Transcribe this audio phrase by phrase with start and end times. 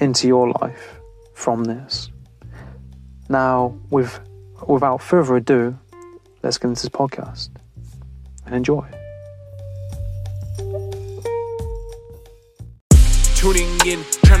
[0.00, 1.00] into your life
[1.34, 2.10] from this.
[3.28, 4.20] Now, with,
[4.66, 5.78] without further ado,
[6.42, 7.50] let's get into this podcast
[8.44, 8.86] and enjoy.
[13.34, 14.40] Tuning in, trying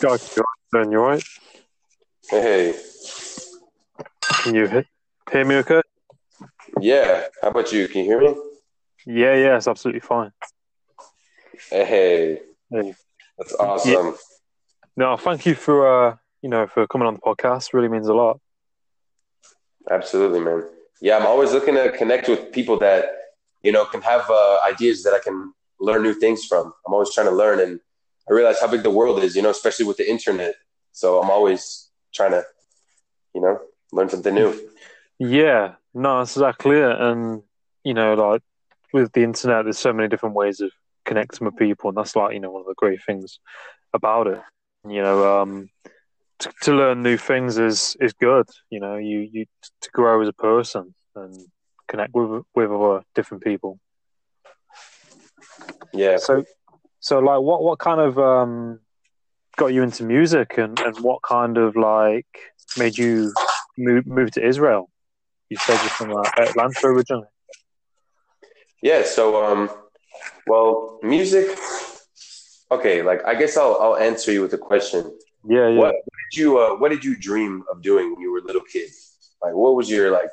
[0.00, 1.24] Guys, you're you alright?
[2.28, 2.74] Hey,
[4.42, 4.82] Can you he-
[5.32, 5.80] hear me okay?
[6.80, 7.24] yeah.
[7.42, 7.88] How about you?
[7.88, 8.34] Can you hear me?
[9.06, 10.32] Yeah, yeah, it's absolutely fine.
[11.70, 12.94] Hey, Hey.
[13.38, 14.14] that's awesome.
[14.96, 17.72] No, thank you for uh, you know for coming on the podcast.
[17.72, 18.40] Really means a lot.
[19.90, 20.64] Absolutely, man.
[21.00, 23.04] Yeah, I'm always looking to connect with people that
[23.62, 26.72] you know can have uh, ideas that I can learn new things from.
[26.86, 27.80] I'm always trying to learn, and
[28.28, 29.36] I realize how big the world is.
[29.36, 30.54] You know, especially with the internet.
[30.92, 32.44] So I'm always trying to,
[33.34, 33.60] you know,
[33.92, 34.58] learn something new.
[35.18, 37.00] Yeah, no, that's exactly it.
[37.00, 37.42] And
[37.84, 38.42] you know, like
[38.92, 40.70] with the internet, there's so many different ways of
[41.04, 43.38] connecting with people, and that's like you know one of the great things
[43.92, 44.40] about it.
[44.88, 45.68] You know, um,
[46.40, 48.46] to, to learn new things is is good.
[48.70, 49.46] You know, you you
[49.82, 51.34] to grow as a person and
[51.88, 53.78] connect with with other different people.
[55.92, 56.18] Yeah.
[56.18, 56.44] So,
[57.06, 58.80] so like, what what kind of um
[59.56, 62.26] got you into music, and and what kind of like
[62.76, 63.32] made you
[63.78, 64.90] move move to Israel?
[65.48, 67.28] You said you're from uh, Atlanta originally.
[68.82, 69.04] Yeah.
[69.04, 69.70] So, um,
[70.48, 71.56] well, music.
[72.72, 75.16] Okay, like I guess I'll I'll answer you with a question.
[75.48, 75.78] Yeah, yeah.
[75.78, 78.44] What, what did you uh, What did you dream of doing when you were a
[78.50, 78.90] little kid?
[79.40, 80.30] Like, what was your like?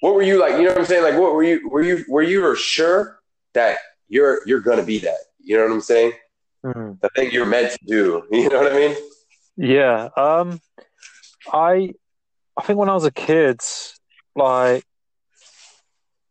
[0.00, 0.54] What were you like?
[0.54, 1.04] You know what I'm saying?
[1.04, 1.68] Like, what were you?
[1.68, 3.20] Were you were you sure
[3.54, 5.27] that you're you're gonna be that?
[5.48, 6.12] You know what I'm saying?
[6.62, 7.00] Mhm.
[7.00, 8.22] The thing you're meant to do.
[8.30, 8.96] You know what I mean?
[9.56, 10.10] Yeah.
[10.14, 10.60] Um,
[11.50, 11.94] I
[12.58, 13.58] I think when I was a kid,
[14.36, 14.84] like,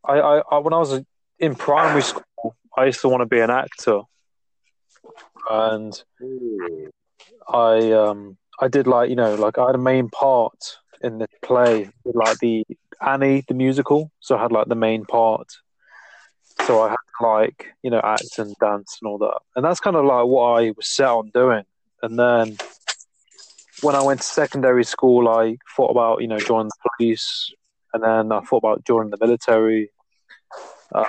[0.04, 1.00] I I, I when I was
[1.40, 4.02] in primary school, I used to want to be an actor,
[5.50, 6.00] and
[7.48, 11.26] I um I did like you know like I had a main part in the
[11.42, 12.64] play like the
[13.04, 15.48] Annie the musical, so I had like the main part.
[16.66, 19.80] So I had to like you know act and dance and all that, and that's
[19.80, 21.64] kind of like what I was set on doing.
[22.02, 22.56] And then
[23.82, 27.52] when I went to secondary school, I thought about you know joining the police,
[27.92, 29.90] and then I thought about joining the military.
[30.94, 31.04] Um,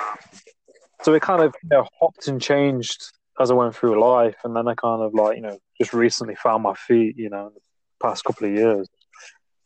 [1.01, 4.55] so it kind of you know hopped and changed as I went through life, and
[4.55, 7.61] then I kind of like you know just recently found my feet, you know, the
[8.01, 8.87] past couple of years,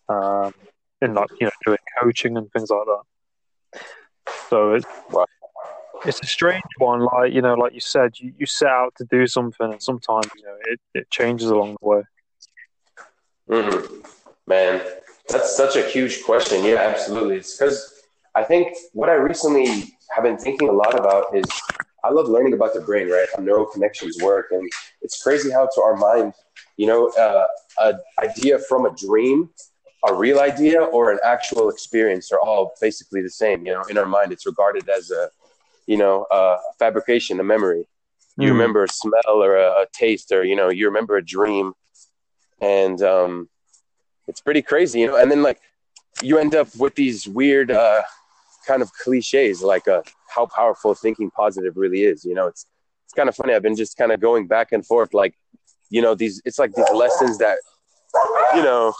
[0.09, 0.53] um,
[1.01, 3.81] in like you know doing coaching and things like that.
[4.49, 4.85] So it's.
[6.05, 9.05] It's a strange one, like you know, like you said, you, you set out to
[9.05, 12.03] do something, and sometimes you know it, it changes along the way.
[13.49, 13.99] hmm
[14.45, 14.81] Man,
[15.29, 16.65] that's such a huge question.
[16.65, 17.37] Yeah, absolutely.
[17.37, 18.03] It's because
[18.35, 21.45] I think what I recently have been thinking a lot about is
[22.03, 23.27] I love learning about the brain, right?
[23.35, 24.69] How neural connections work, and
[25.01, 26.33] it's crazy how to our mind,
[26.75, 27.45] you know, uh,
[27.79, 29.49] an idea from a dream,
[30.07, 33.65] a real idea, or an actual experience are all basically the same.
[33.65, 35.29] You know, in our mind, it's regarded as a,
[35.87, 37.87] you know, a fabrication, a memory.
[38.37, 38.53] You Mm.
[38.53, 41.73] remember a smell or a, a taste, or you know, you remember a dream,
[42.61, 43.49] and um,
[44.27, 45.17] it's pretty crazy, you know.
[45.17, 45.59] And then like
[46.21, 48.01] you end up with these weird uh,
[48.65, 52.25] kind of cliches, like uh, how powerful thinking positive really is.
[52.25, 52.65] You know, it's
[53.05, 53.53] it's kind of funny.
[53.53, 55.35] I've been just kind of going back and forth, like
[55.89, 57.57] you know these it's like these lessons that
[58.55, 58.93] you know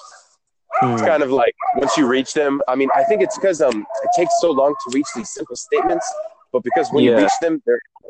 [0.81, 1.06] it's Hmm.
[1.06, 4.09] kind of like once you reach them i mean i think it's because um it
[4.15, 6.12] takes so long to reach these simple statements
[6.53, 7.23] but because when you Yeah.
[7.23, 7.61] reach them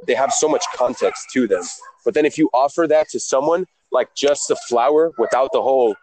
[0.07, 1.63] they have so much context to them.
[2.05, 5.95] But then if you offer that to someone like just the flower without the whole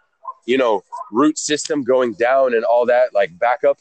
[0.46, 0.82] you know
[1.12, 3.78] root system going down and all that like backup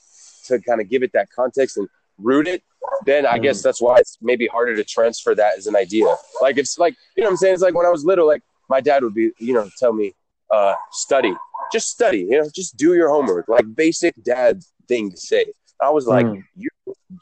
[0.47, 2.61] to kind of give it that context and root it
[3.05, 3.43] then i Mm.
[3.43, 6.09] guess that's why it's maybe harder to transfer that as an idea.
[6.41, 7.53] Like it's like you know what i'm saying?
[7.53, 10.07] It's like when i was little like my dad would be you know tell me
[10.51, 11.33] uh study.
[11.71, 12.49] Just study you know?
[12.61, 13.47] Just do your homework.
[13.47, 15.45] Like basic dad thing to say.
[15.81, 16.43] I was like Mm.
[16.63, 16.69] you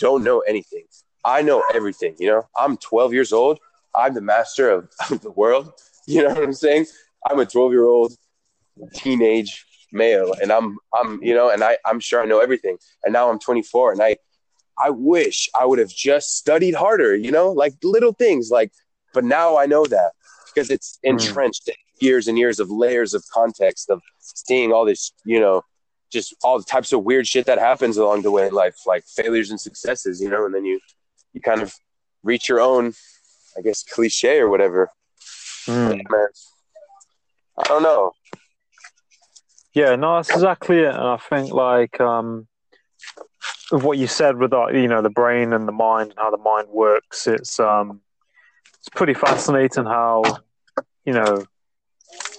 [0.05, 0.85] don't know anything
[1.35, 2.43] i know everything you know?
[2.57, 3.59] I'm 12 years old.
[3.95, 5.65] I'm the master of, of the world.
[6.07, 6.85] You know what i'm saying?
[7.29, 8.11] I'm a 12 year old
[8.93, 12.77] teenage male and i'm i'm you know and i i'm sure i know everything.
[13.03, 14.11] And now i'm 24 and i
[14.87, 17.51] i wish i would have just studied harder you know?
[17.51, 18.71] Like little things like
[19.13, 20.11] but now i know that
[20.47, 21.11] because it's Mm.
[21.11, 21.75] entrenched in
[22.07, 25.57] years and years of layers of context of seeing all this you know
[26.11, 29.03] just all the types of weird shit that happens along the way in life like
[29.19, 30.45] failures and successes you know?
[30.45, 30.79] And then you
[31.33, 31.73] you kind of
[32.23, 32.93] reach your own
[33.57, 34.89] i guess cliche or whatever
[35.67, 35.99] Mm.
[37.57, 38.13] i don't know
[39.73, 40.85] Yeah, no, that's exactly it.
[40.95, 42.47] And I think like um
[43.69, 46.37] what you said with that, you know, the brain and the mind and how the
[46.37, 48.01] mind works, it's um
[48.79, 50.23] it's pretty fascinating how,
[51.05, 51.45] you know,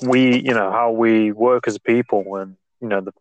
[0.02, 3.12] we you know, how we work as people and you know, the,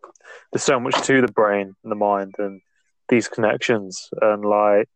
[0.52, 2.60] there's so much to the brain and the mind and
[3.08, 4.88] these connections and like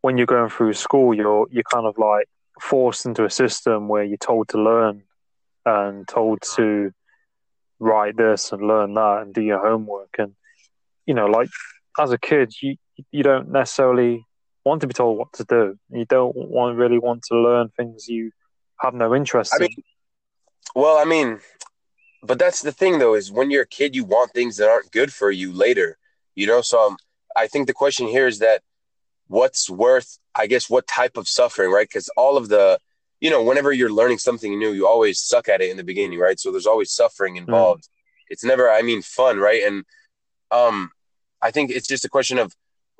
[0.00, 2.28] when you're going through school you're you're kind of like
[2.60, 5.02] forced into a system where you're told to learn
[5.64, 6.92] and told to
[7.78, 10.14] write this and learn that and do your homework.
[10.18, 10.34] And
[11.06, 11.48] you know like
[11.98, 12.76] as a kid you
[13.12, 14.24] you don't necessarily
[14.64, 15.78] want to be told what to do.
[15.90, 18.32] You don't want really want to learn things you
[18.80, 19.70] have no interest I in.
[20.74, 21.40] well, I mean,
[22.22, 24.90] but that's the thing though is when you're a kid, you want things that aren't
[24.92, 25.98] good for you later,
[26.34, 26.60] you know.
[26.60, 26.96] So um,
[27.36, 28.62] I think the question here is that
[29.28, 31.88] what's worth, I guess, what type of suffering, right?
[31.88, 32.78] Because all of the,
[33.20, 36.18] you know, whenever you're learning something new, you always suck at it in the beginning,
[36.18, 36.38] right?
[36.38, 37.88] So there's always suffering involved.
[38.28, 39.62] It's never, I mean, fun, right?
[39.64, 39.84] And
[40.50, 40.90] um,
[41.40, 42.52] I think it's just a question of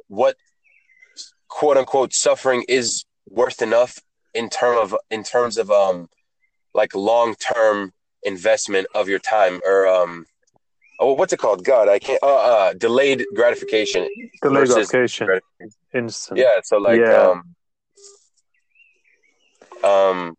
[0.08, 0.36] what
[1.48, 3.98] quote unquote suffering is worth enough
[4.34, 6.08] in term of in terms of um
[6.75, 7.92] like long term
[8.22, 10.26] investment of your time or um
[11.00, 14.08] oh what's it called god i can't uh, uh delayed gratification
[14.42, 15.26] delayed gratification.
[15.94, 17.31] Instant yeah so like Yeah.
[17.31, 17.55] um
[19.85, 20.37] um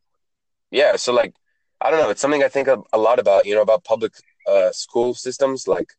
[0.72, 1.34] yeah so like
[1.82, 4.14] i don't know it's something i think a, a lot about you know about public
[4.48, 5.94] uh school systems like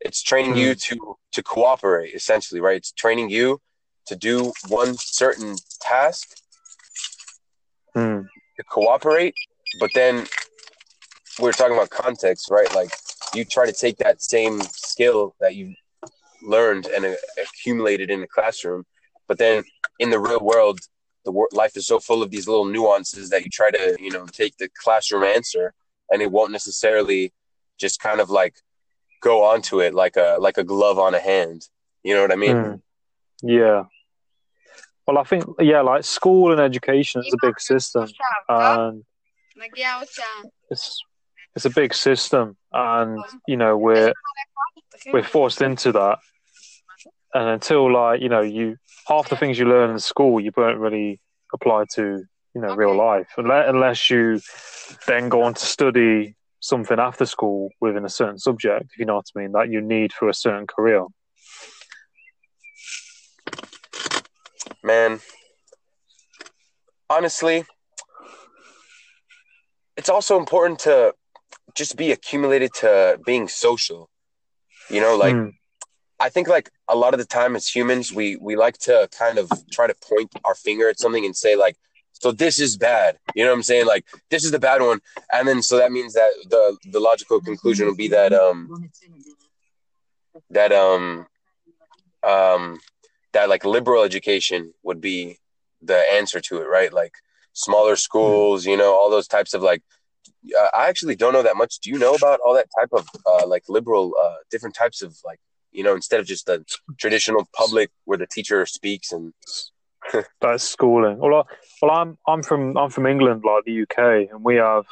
[0.00, 3.60] it's training you to to cooperate essentially right it's training you
[4.06, 6.28] to do one certain task
[7.94, 8.22] Hmm.
[8.56, 9.34] to cooperate,
[9.80, 10.26] but then
[11.40, 12.72] we're talking about context, right?
[12.74, 12.90] Like
[13.34, 15.74] you try to take that same skill that you
[16.44, 18.84] learned and accumulated in the classroom,
[19.26, 19.64] but then
[19.98, 20.80] in the real world,
[21.24, 24.10] the wor- life is so full of these little nuances that you try to, you
[24.10, 25.72] know, take the classroom answer,
[26.10, 27.32] and it won't necessarily
[27.78, 28.56] just kind of like
[29.22, 31.66] go onto it like a like a glove on a hand.
[32.02, 32.56] You know what I mean?
[32.56, 32.74] Hmm.
[33.42, 33.84] Yeah.
[35.06, 38.08] Well, I think yeah, like school and education is a big system,
[38.48, 39.04] and
[40.70, 41.02] it's
[41.54, 44.12] it's a big system, and you know we're
[45.12, 46.18] we're forced into that,
[47.34, 48.76] and until like you know you
[49.06, 51.20] half the things you learn in school you don't really
[51.52, 52.24] apply to
[52.54, 54.40] you know real life unless, unless you
[55.06, 59.16] then go on to study something after school within a certain subject, if you know
[59.16, 61.04] what I mean, that you need for a certain career.
[64.82, 65.20] man
[67.10, 67.64] honestly
[69.96, 71.14] it's also important to
[71.74, 74.08] just be accumulated to being social
[74.90, 75.52] you know like Mm.
[76.20, 79.38] I think like a lot of the time as humans we we like to kind
[79.38, 81.76] of try to point our finger at something and say like
[82.24, 83.18] so this is bad.
[83.34, 83.86] You know what i'm saying?
[83.86, 85.00] Like this is the bad one.
[85.32, 88.88] And then so that means that the the logical conclusion would be that um
[90.50, 91.26] that um
[92.22, 92.78] um
[93.32, 95.38] that like liberal education would be
[95.82, 96.92] the answer to it right?
[96.92, 97.14] Like
[97.52, 99.80] smaller schools you know all those types of like
[100.74, 101.78] i actually don't know that much.
[101.80, 105.16] Do you know about all that type of uh, like liberal uh, different types of
[105.24, 105.40] like
[105.74, 106.64] you know instead of just the
[106.98, 109.34] traditional public where the teacher speaks and
[110.40, 111.18] That's schooling.
[111.18, 111.42] Well, I,
[111.80, 114.84] well, I'm I'm from I'm from England, like the UK, and we have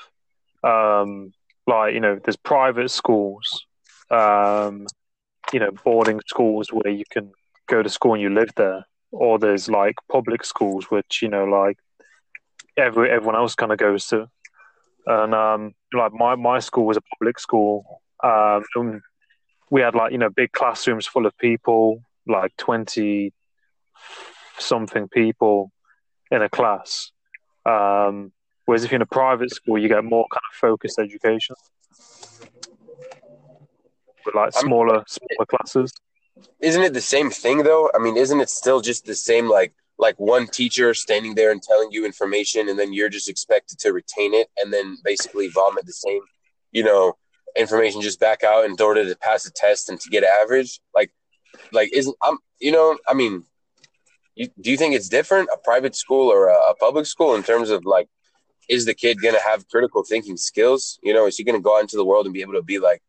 [0.65, 1.33] um
[1.67, 3.67] like you know there's private schools,
[4.11, 4.87] um
[5.53, 7.33] you know boarding schools where you can
[7.69, 11.45] go to school and you live there, or there's like public schools which you know
[11.45, 11.79] like
[12.77, 14.29] every everyone else kind of goes to.
[15.07, 18.03] and um, like my my school was a public school.
[18.25, 18.62] Um,
[19.73, 23.33] we had like you know big classrooms full of people, like twenty
[24.59, 25.73] something people
[26.31, 27.11] in a class.
[27.64, 28.33] Um,
[28.67, 31.57] whereas if you're in a private school, you get more kind of focused education
[34.26, 35.91] with like smaller smaller classes.
[36.61, 37.91] Isn't it the same thing though?
[37.95, 41.62] I mean, isn't it still just the same like like one teacher standing there and
[41.62, 45.87] telling you information and then you're just expected to retain it and then basically vomit
[45.87, 46.21] the same,
[46.73, 47.14] you know,
[47.57, 50.81] information just back out in order to pass the test and to get average?
[50.95, 51.13] Like
[51.73, 53.45] like isn't I'm you know, I mean,
[54.35, 57.43] you, do you think it's different a private school or a, a public school in
[57.43, 58.09] terms of like
[58.69, 60.99] is the kid going to have critical thinking skills?
[61.03, 62.63] You know, is he going to go out into the world and be able to
[62.63, 63.03] be like,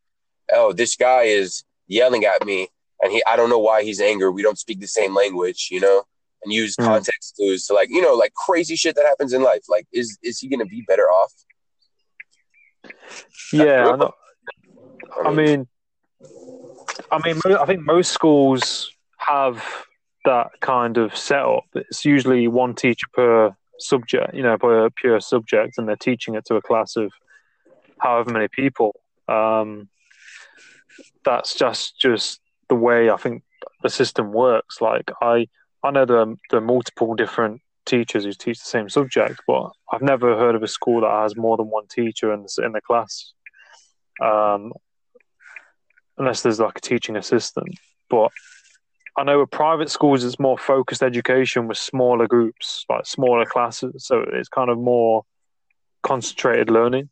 [0.52, 2.70] "Oh, this guy is yelling at me
[3.04, 4.30] and he I don't know why he's angry.
[4.32, 6.04] We don't speak the same language, you know,
[6.44, 6.86] and use Mm.
[6.86, 9.64] context clues to like, you know, like crazy shit that happens in life.
[9.70, 11.34] Like, is is he gonna be better off?
[13.52, 13.98] Yeah,
[15.24, 15.68] I, mean,
[17.12, 19.64] I mean, I think most schools have
[20.26, 21.66] that kind of setup.
[21.76, 26.46] It's usually one teacher per subject, you know, per pure subject, and they're teaching it
[26.46, 27.12] to a class of
[28.00, 28.96] however many people.
[29.28, 29.90] Um,
[31.24, 32.40] that's just just
[32.70, 33.44] the way I think
[33.82, 34.82] the system works.
[34.82, 35.48] Like I,
[35.84, 40.02] I know there there are multiple different teachers who teach the same subject, but I've
[40.02, 42.82] never heard of a school that has more than one teacher in the in the
[42.82, 43.34] class.
[44.22, 44.74] Um,
[46.18, 47.78] unless there's like a teaching assistant.
[48.10, 48.32] But
[49.18, 54.06] I know with private schools, it's more focused education with smaller groups, like smaller classes.
[54.06, 55.24] So it's kind of more
[56.02, 57.10] concentrated learning.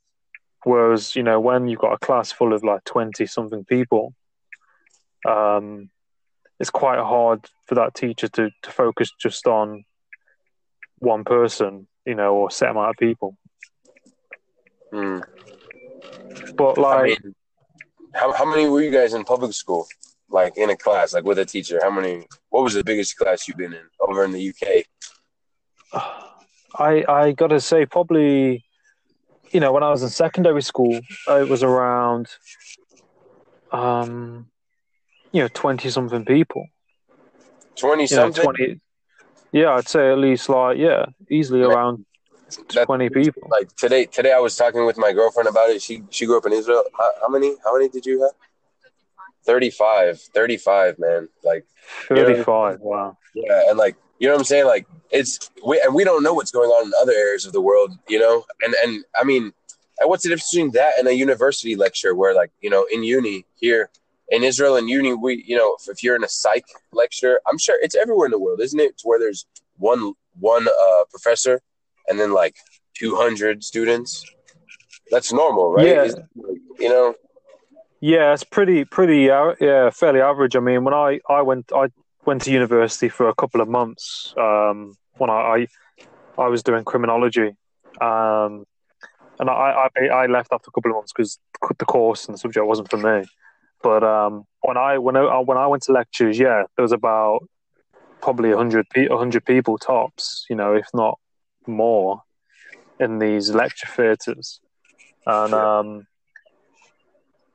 [0.64, 4.14] Whereas, you know, when you've got a class full of like 20 something people,
[5.28, 5.90] um,
[6.60, 9.84] it's quite hard for that teacher to, to focus just on
[11.00, 13.36] one person, you know, or set amount of people.
[14.92, 15.20] Hmm.
[16.56, 17.36] But like, I mean,
[18.14, 19.88] how how many were you guys in public school?
[20.30, 21.80] Like in a class, like with a teacher?
[21.82, 22.28] How many?
[22.50, 24.86] What was the biggest class you've been in over in the UK?
[26.80, 28.64] I I gotta say probably,
[29.52, 32.28] you know, when I was in secondary school, it was around,
[33.72, 34.48] um,
[35.32, 36.66] you know, twenty something people.
[37.76, 38.44] Twenty You know, something.
[38.44, 38.80] twenty.
[39.52, 42.06] Yeah, I'd say at least like yeah, easily around
[42.74, 43.48] That- twenty people.
[43.50, 45.82] Like today, today I was talking with my girlfriend about it.
[45.82, 46.84] She she grew up in Israel.
[46.98, 47.56] How, how many?
[47.64, 48.32] How many did you have?
[49.46, 50.20] 35.
[50.20, 51.28] 35, man.
[51.44, 51.66] Like
[52.08, 52.80] Thirty-five.
[52.80, 53.18] Wow.
[53.34, 54.66] Yeah, and like you know what I'm saying?
[54.66, 57.62] Like it's we and we don't know what's going on in other areas of the
[57.62, 58.44] world, you know.
[58.62, 59.52] And and I mean,
[60.00, 63.04] and what's the difference between that and a university lecture where like you know in
[63.04, 63.90] uni here
[64.30, 67.58] in Israel and uni we you know if, if you're in a psych lecture, I'm
[67.58, 68.98] sure it's everywhere in the world, isn't it?
[69.00, 69.46] To where there's
[69.78, 71.62] one one uh, professor
[72.12, 72.58] and then like
[72.96, 74.26] 200 students.
[75.10, 75.88] That's normal, right?
[75.88, 76.08] Yeah.
[76.78, 77.16] You know.
[78.02, 80.56] Yeah, it's pretty pretty uh, yeah fairly average.
[80.56, 81.88] I mean, when I I went I
[82.26, 85.68] went to university for a couple of months um, when I, I
[86.38, 87.50] I was doing criminology,
[88.02, 88.66] um,
[89.40, 91.40] and I, I I left after a couple of months because
[91.78, 93.28] the course and the subject wasn't for me.
[93.84, 97.48] But um, when I when I when I went to lectures, yeah, there was about
[98.20, 101.20] probably a hundred pe- a hundred people tops, you know, if not
[101.68, 102.22] more,
[103.00, 104.60] in these lecture theatres,
[105.26, 106.08] and um,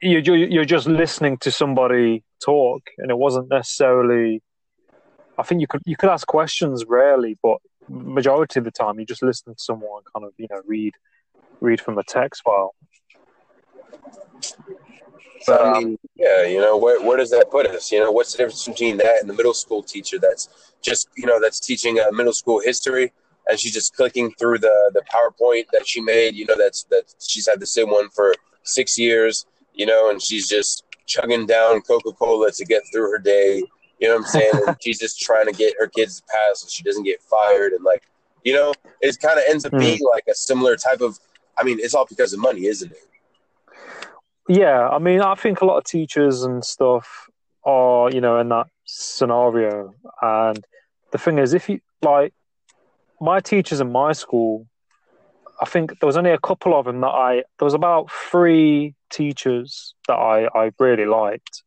[0.01, 4.43] you you're, you're just listening to somebody talk, and it wasn't necessarily.
[5.39, 7.59] I think you could you could ask questions rarely, but
[7.89, 10.95] majority of the time you just listen to someone kind of you know read
[11.61, 12.75] read from a text file.
[15.43, 17.93] So, um, I mean, yeah, you know, where where does that put us?
[17.93, 21.27] You know, what's the difference between that and the middle school teacher that's just, you
[21.27, 23.13] know, that's teaching uh, middle school history
[23.49, 26.35] and she's just clicking through the the PowerPoint that she made.
[26.35, 29.47] You know, that's that she's had the same one for six years.
[29.75, 33.63] You know, and she's just chugging down Coca Cola to get through her day.
[34.01, 34.53] You know what I'm saying?
[34.67, 37.73] and she's just trying to get her kids to pass so she doesn't get fired.
[37.73, 38.03] And like,
[38.45, 39.79] you know, it kind of ends up Hmm.
[39.79, 41.19] being like a similar type of.
[41.59, 42.99] I mean, it's all because of money, isn't it?
[44.49, 47.29] Yeah, I mean, I think a lot of teachers and stuff
[47.65, 49.95] are, you know, in that scenario.
[50.23, 50.65] And
[51.11, 52.33] the thing is, if you like,
[53.21, 54.67] my teachers in my school,
[55.61, 57.35] I think there was only a couple of them that I.
[57.59, 61.63] There was about three teachers that I I really liked,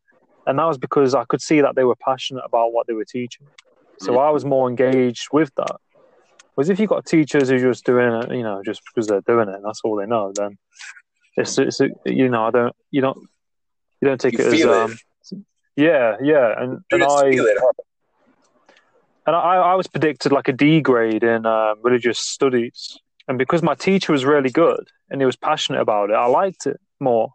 [0.46, 3.04] and that was because I could see that they were passionate about what they were
[3.04, 3.46] teaching.
[4.00, 5.76] So I was more engaged with that.
[6.54, 9.20] Whereas if you've got teachers who are just doing it, you know, just because they're
[9.22, 10.56] doing it, and that's all they know, then
[11.36, 13.18] it's, it's you know, I don't, you don't,
[14.00, 14.68] you don't take You it as, it.
[14.68, 14.98] um,
[15.76, 17.72] yeah, yeah, and and I it, huh?
[19.30, 23.62] And I, I was predicted like a D grade in um, religious studies, and because
[23.62, 27.32] my teacher was really good and he was passionate about it, I liked it more.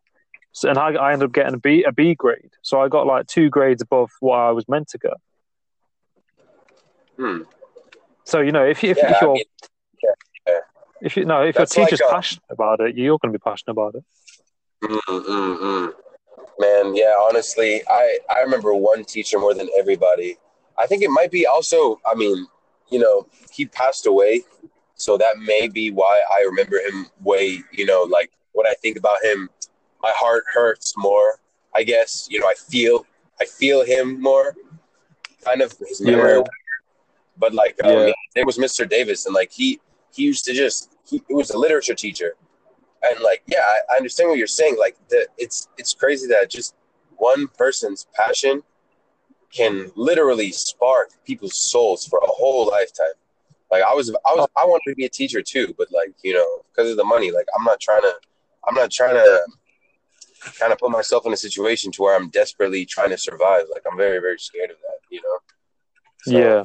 [0.51, 2.51] So, and I, I ended up getting a B a B grade.
[2.63, 5.13] So I got like two grades above what I was meant to get.
[7.15, 7.43] Hmm.
[8.25, 9.43] So you know, if you if, Yeah, if you're mean,
[10.03, 10.59] yeah.
[11.01, 13.39] if you no if That's your like, teacher's uh, passionate about it, you're going to
[13.39, 14.03] be passionate about it.
[14.83, 15.93] Mm, mm, mm.
[16.59, 20.37] Man, yeah, honestly, I, I remember one teacher more than everybody.
[20.77, 22.48] I think it might be also, I mean,
[22.89, 24.44] you know, he passed away.
[24.96, 28.98] So that may be why I remember him way, you know, like when I think
[28.98, 29.50] about him,
[30.01, 31.39] my heart hurts more.
[31.75, 33.05] I guess, you know, I feel,
[33.41, 34.55] I feel him more,
[35.44, 36.38] kind of his memory.
[36.38, 36.44] Yeah.
[37.38, 38.44] But like, um, Yeah.
[38.46, 38.88] was Mr.
[38.88, 39.82] Davis, and like he,
[40.13, 42.36] he used to just, he, he was a literature teacher,
[43.10, 46.50] and like yeah I, I understand what you're saying like the, it's it's crazy that
[46.50, 46.75] just
[47.17, 48.62] one person's passion
[49.55, 53.15] can literally spark people's souls for a whole lifetime.
[53.71, 56.33] Like i was i was i wanted to be a teacher too but like you
[56.33, 58.13] know because of the money like i'm not trying to
[58.67, 59.41] i'm not trying to
[60.59, 63.63] kind of put myself in a situation to where i'm desperately trying to survive.
[63.74, 65.39] Like i'm very very scared of that you know?
[66.24, 66.63] So, yeah,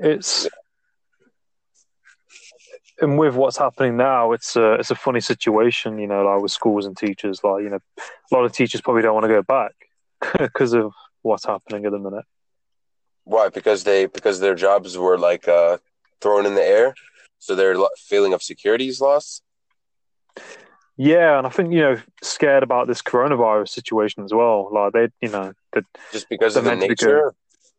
[0.00, 0.48] it's
[3.00, 6.52] and with what's happening now, it's a it's a funny situation, you know, like with
[6.52, 7.42] schools and teachers.
[7.42, 9.72] Like you know, a lot of teachers probably don't want to go back
[10.38, 10.92] because of
[11.22, 12.24] what's happening at the minute.
[13.24, 15.78] why because they because their jobs were like uh
[16.20, 16.94] thrown in the air
[17.38, 19.42] so their feeling of security is lost
[20.96, 24.68] Yeah, and I think you know, scared about this coronavirus situation as well.
[24.72, 25.52] Like they, you know,
[26.12, 27.34] just because of the nature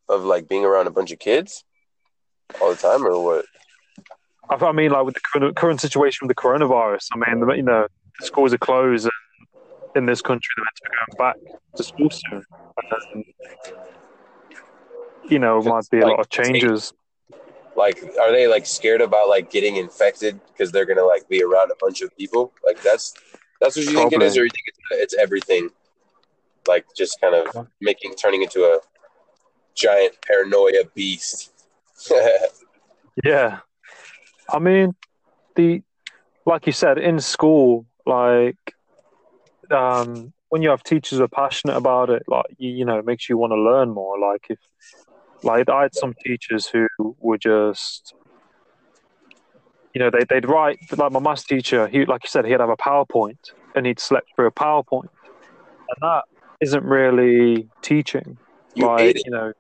[0.10, 1.64] of like being around a bunch of kids
[2.60, 3.46] all the time or what
[4.50, 7.08] I I mean, like with the current- situation with the coronavirus.
[7.14, 7.88] I mean, the- you know,
[8.22, 9.10] schools are closed
[9.96, 10.50] in this country.
[10.58, 12.44] They're meant going back to school soon.
[13.14, 13.26] And,
[15.30, 16.94] you know, it might be a lot of changes.
[17.76, 21.72] like are they like scared about like getting infected because they're gonna like be around
[21.72, 23.14] a bunch of people like that's
[23.60, 25.70] that's what you think it is or you think it's, it's everything
[26.68, 28.80] like just kind of making turning into a
[29.76, 31.52] giant paranoia beast
[33.24, 33.60] Yeah,
[34.50, 34.94] I mean,
[35.56, 35.82] the
[36.46, 38.75] like you said in school, like
[39.72, 43.06] um, when you have teachers who are passionate about it, like you, you know, it
[43.06, 44.20] makes you want to learn more.
[44.20, 44.60] Like if,
[45.44, 46.88] like I had some teachers who
[47.20, 48.14] were just,
[49.94, 51.88] you know, they they'd write like my maths teacher.
[51.88, 53.38] He, like you said, he'd have a PowerPoint
[53.76, 55.10] and he'd select through a PowerPoint,
[55.90, 56.24] and that
[56.62, 58.38] isn't really teaching.
[58.76, 59.54] you like hate it you know,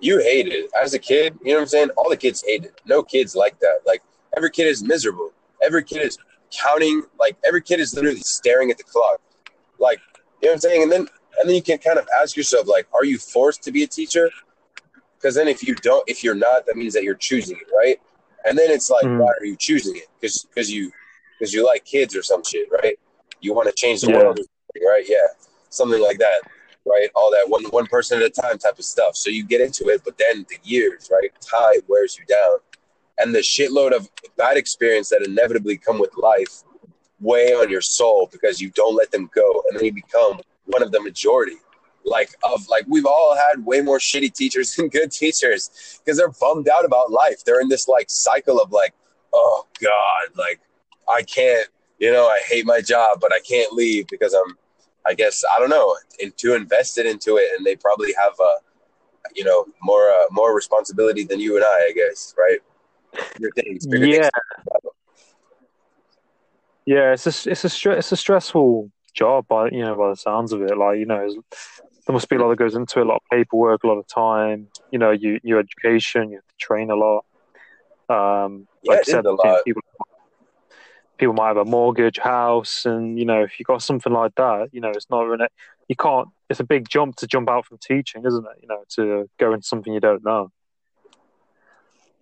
[0.00, 1.38] you hate it as a kid.
[1.42, 1.90] You know what I'm saying?
[1.96, 2.80] All the kids hate it.
[2.84, 3.78] No kids like that.
[3.86, 4.02] Like
[4.36, 5.30] every kid is miserable.
[5.62, 6.18] Every kid is
[6.50, 7.02] counting.
[7.18, 9.20] Like every kid is literally staring at the clock.
[9.82, 10.00] Like
[10.40, 10.82] you know what I'm saying?
[10.84, 11.00] And then
[11.38, 13.86] and then you can kind of ask yourself, like, are you forced to be a
[13.86, 14.30] teacher?
[15.16, 17.98] Because then if you don't, if you're not, that means that you're choosing it, right?
[18.44, 19.18] And then it's like, Mhm.
[19.18, 20.08] why are you choosing it?
[20.20, 20.92] Because because you
[21.38, 22.98] because you like kids or some shit, right?
[23.40, 24.18] You want to change the Yeah.
[24.18, 24.40] world,
[24.84, 25.04] right?
[25.08, 25.26] Yeah,
[25.70, 26.42] something like that
[26.84, 27.08] right?
[27.14, 29.16] All that one one person at a time type of stuff.
[29.16, 31.30] So you get into it, but then the years, right?
[31.40, 32.58] Time wears you down,
[33.18, 36.64] and the shitload of bad experience that inevitably come with life
[37.22, 40.82] weigh on your soul because you don't let them go, and then you become one
[40.82, 41.56] of the majority.
[42.04, 46.32] Like of like we've all had way more shitty teachers than good teachers because they're
[46.40, 47.44] bummed out about life.
[47.44, 48.92] They're in this like cycle of like,
[49.32, 50.60] oh god, like
[51.08, 54.56] I can't, you know, I hate my job, but I can't leave because I'm
[55.06, 58.52] I guess I don't know, and too invested into it, and they probably have a,
[59.34, 62.58] you know, more uh, more responsibility than you and I, I guess, right?
[63.56, 64.30] Things, bigger yeah.
[66.86, 70.52] Yeah, it's a it's a it's a stressful job, by you know by the sounds
[70.52, 70.76] of it.
[70.76, 71.28] Like you know,
[72.06, 73.98] there must be a lot that goes into it, a lot of paperwork, a lot
[73.98, 74.68] of time.
[74.90, 77.24] You know, you your education, you have to train a lot.
[78.08, 79.64] Um, Yeah, like said, is a lot.
[79.64, 79.82] people
[81.18, 84.70] people might have a mortgage, house, and you know, if you got something like that,
[84.72, 85.22] you know, it's not
[85.88, 86.28] you can't.
[86.50, 88.58] It's a big jump to jump out from teaching, isn't it?
[88.60, 90.50] You know, to go into something you don't know.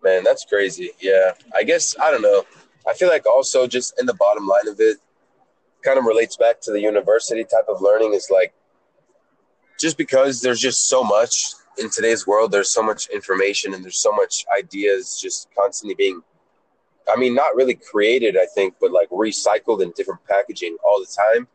[0.03, 0.91] Man, that's crazy.
[1.01, 2.45] Yeah, I guess I don't know.
[2.91, 4.99] I feel like also just in the bottom line of it,
[5.83, 8.15] kind of relates back to the university type of learning.
[8.15, 8.53] Is like
[9.81, 11.33] just because there's just so much
[11.79, 16.21] in today's world, there's so much information and there's so much ideas just constantly being.
[17.09, 21.07] I mean, not really created, I think, but like recycled in different packaging all the
[21.35, 21.49] time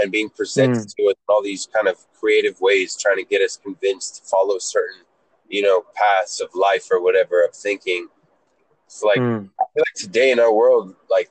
[0.00, 0.82] and being presented hmm.
[0.98, 4.22] to us in all these kind of creative ways, trying to get us convinced to
[4.24, 5.00] follow certain,
[5.48, 8.08] you know, paths of life or whatever of thinking.
[8.90, 9.48] It's like Mm.
[9.60, 11.30] I feel like today in our world, like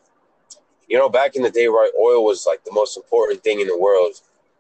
[0.87, 3.67] you know, back in the day, right, oil was like the most important thing in
[3.67, 4.13] the world,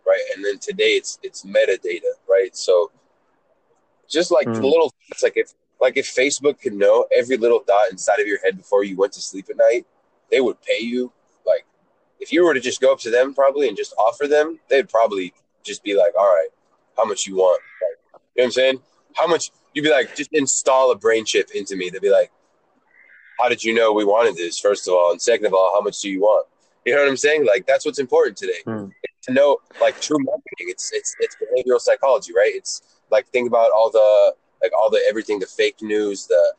[0.05, 0.21] right?
[0.35, 2.55] And then today it's it's metadata, right?
[2.55, 2.91] So
[4.09, 4.63] just like the Mm.
[4.63, 8.39] little it's like if like if Facebook could know every little dot inside of your
[8.43, 9.85] head before you went to sleep at night,
[10.29, 11.09] they would pay you.
[11.45, 11.65] Like,
[12.19, 14.89] if you were to just go up to them probably and just offer them, they'd
[14.89, 15.33] probably
[15.63, 16.49] just be like, all right,
[16.97, 17.61] how much you want?
[17.81, 18.81] Like, you know what I'm saying?
[19.15, 19.51] How much?
[19.73, 21.89] You'd be like, just install a brain chip into me.
[21.89, 22.31] They'd be like,
[23.39, 24.59] how did you know we wanted this?
[24.59, 26.47] First of all, and second of all, how much do you want?
[26.85, 27.45] You know what I'm saying?
[27.45, 28.61] Like that's what's important today.
[28.65, 28.91] Mm.
[29.23, 30.67] To know like true marketing.
[30.73, 32.51] It's it's it's behavioral psychology, right?
[32.53, 36.53] It's like think about all the like all the everything, the fake news, the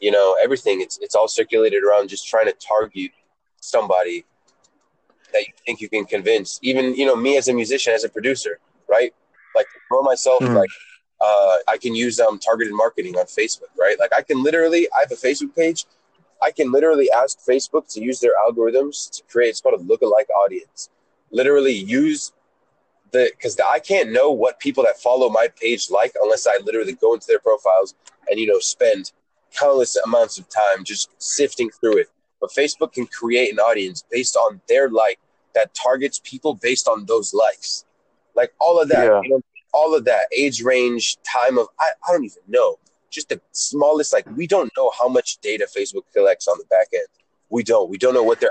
[0.00, 0.80] you know, everything.
[0.80, 3.10] It's it's all circulated around just trying to target
[3.60, 4.24] somebody
[5.32, 6.58] that you think you can convince.
[6.62, 9.12] Even, you know, me as a musician, as a producer, right?
[9.54, 10.54] Like for myself, Mm.
[10.54, 10.70] like
[11.20, 13.98] uh, I can use um, targeted marketing on Facebook, right?
[13.98, 15.84] Like I can literally, I have a Facebook page.
[16.42, 20.30] I can literally ask Facebook to use their algorithms to create it's called a lookalike
[20.44, 20.90] audience.
[21.30, 22.32] Literally use
[23.12, 26.92] the because I can't know what people that follow my page like unless I literally
[26.94, 27.94] go into their profiles
[28.30, 29.12] and you know spend
[29.58, 32.08] countless amounts of time just sifting through it.
[32.40, 35.18] But Facebook can create an audience based on their like
[35.54, 37.84] that targets people based on those likes.
[38.34, 39.20] Like all of that, Yeah.
[39.22, 39.40] you know,
[39.72, 42.78] all of that age range, time of I, I don't even know.
[43.10, 46.88] Just the smallest like we don't know how much data Facebook collects on the back
[46.92, 47.06] end.
[47.48, 47.88] We don't.
[47.88, 48.50] We don't know what they're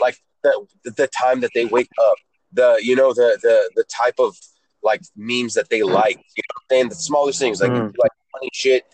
[0.00, 2.14] like the the time that they wake up,
[2.52, 4.36] the you know the the the type of
[4.82, 6.16] like memes that they like.
[6.16, 6.88] You know what I'm saying?
[6.90, 7.92] The smallest things like Mm.
[7.98, 8.84] like funny shit,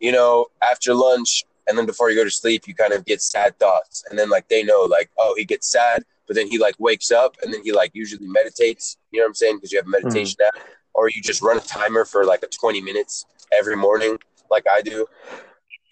[0.00, 3.20] you know, after lunch and then before you go to sleep you kind of get
[3.22, 4.04] sad thoughts.
[4.08, 7.10] And then like they know like, oh he gets sad, but then he like wakes
[7.12, 9.56] up and then he like usually meditates, you know what I'm saying?
[9.56, 10.60] Because you have a meditation app.
[10.98, 14.18] Or you just run a timer for like a twenty minutes every morning,
[14.50, 15.06] like I do.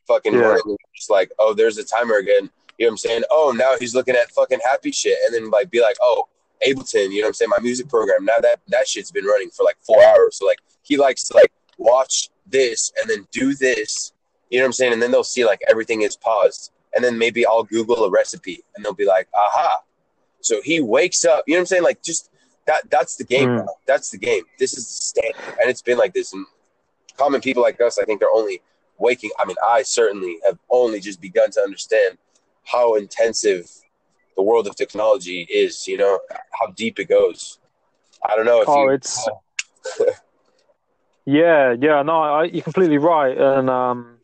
[0.08, 0.40] Fucking Yeah.
[0.40, 2.50] morning, just like, oh, there's a timer again.
[2.78, 3.22] You know what I'm saying?
[3.30, 6.26] Oh, now he's looking at fucking happy shit, and then like be like, oh,
[6.66, 7.10] Ableton.
[7.12, 7.50] You know what I'm saying?
[7.50, 8.24] My music program.
[8.24, 10.38] Now that that shit's been running for like four hours.
[10.38, 14.12] So like he likes to like watch this and then do this.
[14.50, 14.92] You know what I'm saying?
[14.92, 18.64] And then they'll see like everything is paused, and then maybe I'll Google a recipe,
[18.74, 19.82] and they'll be like, aha.
[20.40, 21.44] So he wakes up.
[21.46, 21.82] You know what I'm saying?
[21.84, 22.30] Like just
[22.66, 22.90] that.
[22.90, 23.48] That's the game.
[23.48, 23.66] Mm.
[23.86, 24.42] That's the game.
[24.58, 26.32] This is the standard, and it's been like this.
[26.32, 26.46] And
[27.16, 28.62] common people like us, I think, they're only
[28.98, 29.30] waking.
[29.38, 32.18] I mean, I certainly have only just begun to understand
[32.64, 33.70] how intensive
[34.36, 35.86] the world of technology is.
[35.88, 36.20] You know
[36.58, 37.58] how deep it goes.
[38.28, 38.90] I don't know if Oh, you.
[38.90, 39.28] it's
[41.24, 42.02] yeah, yeah.
[42.02, 44.18] No, I, you're completely right, and um,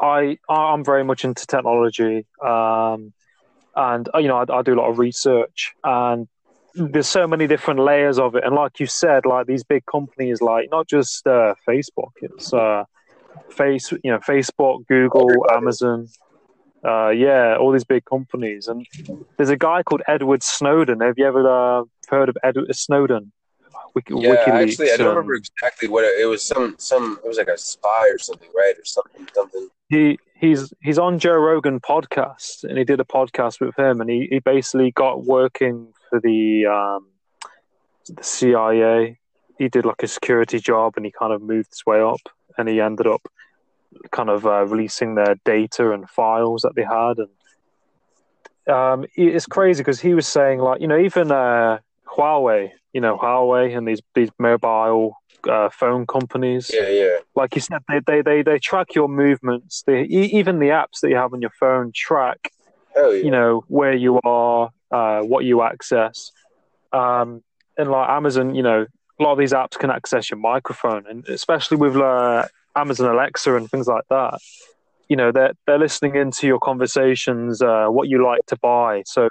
[0.00, 3.12] I I'm very much into technology, um,
[3.74, 6.28] and uh, you know I, I do a lot of research, and
[6.74, 10.40] there's so many different layers of it, and like you said, like these big companies,
[10.40, 12.84] like not just uh, Facebook, it's uh,
[13.50, 15.56] face, you know, Facebook, Google, Everybody.
[15.56, 16.08] Amazon.
[16.84, 18.86] Uh, yeah, all these big companies, and
[19.38, 21.00] there's a guy called Edward Snowden.
[21.00, 23.32] Have you ever uh, heard of Edward Snowden?
[23.94, 26.42] Wiki, yeah, WikiLeaks, actually, I don't um, remember exactly what it, it was.
[26.42, 28.74] Some some it was like a spy or something, right?
[28.76, 29.68] Or something something.
[29.88, 34.10] he he's he's on Joe Rogan podcast, and he did a podcast with him, and
[34.10, 37.06] he, he basically got working for the um,
[38.08, 39.18] the CIA.
[39.58, 42.20] He did like a security job, and he kind of moved his way up,
[42.56, 43.26] and he ended up
[44.10, 49.80] kind of uh, releasing their data and files that they had, and um, it's crazy
[49.80, 54.00] because he was saying like you know even uh, Huawei, you know Huawei and these
[54.14, 55.16] these mobile
[55.48, 57.16] uh, phone companies Yeah, yeah.
[57.34, 59.82] like you said, they they they, they track your movements.
[59.86, 62.52] They, even the apps that you have on your phone track,
[62.94, 63.24] Hell yeah.
[63.24, 66.30] you know, where you are, uh, what you access.
[66.92, 67.42] Um,
[67.76, 68.86] and like Amazon, you know,
[69.18, 73.56] a lot of these apps can access your microphone, and especially with uh, Amazon Alexa
[73.56, 74.38] and things like that.
[75.08, 79.02] You know, they're they're listening into your conversations, uh, what you like to buy.
[79.06, 79.28] So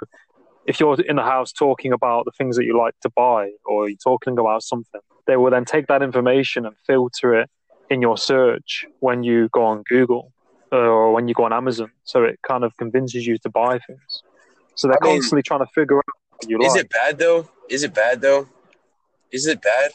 [0.66, 3.88] if you're in the house talking about the things that you like to buy, or
[3.88, 7.50] you're talking about something, they will then take that information and filter it
[7.88, 10.32] in your search when you go on Google
[10.72, 11.90] or when you go on Amazon.
[12.04, 14.22] So it kind of convinces you to buy things.
[14.74, 16.04] So they're I mean, constantly trying to figure out
[16.62, 17.48] Is it bad though?
[17.68, 18.48] Is it bad though?
[19.30, 19.90] Is it bad?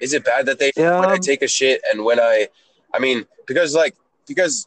[0.00, 2.48] Is it bad that they Yeah, when I take a shit and when I,
[2.94, 3.94] I mean, because like
[4.26, 4.66] because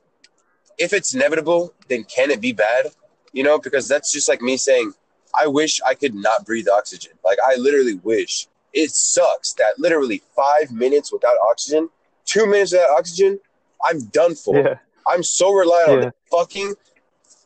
[0.78, 2.88] if it's inevitable, then can it be bad?
[3.32, 4.94] You know, because that's just like me saying,
[5.40, 7.14] I wish I could not breathe oxygen.
[7.26, 8.48] Like I literally wish.
[8.74, 11.90] It sucks that literally five minutes without oxygen,
[12.26, 13.40] two minutes without oxygen,
[13.84, 14.56] I'm done for.
[14.56, 14.76] Yeah,
[15.08, 16.06] I'm so reliant on Yeah.
[16.06, 16.76] the fucking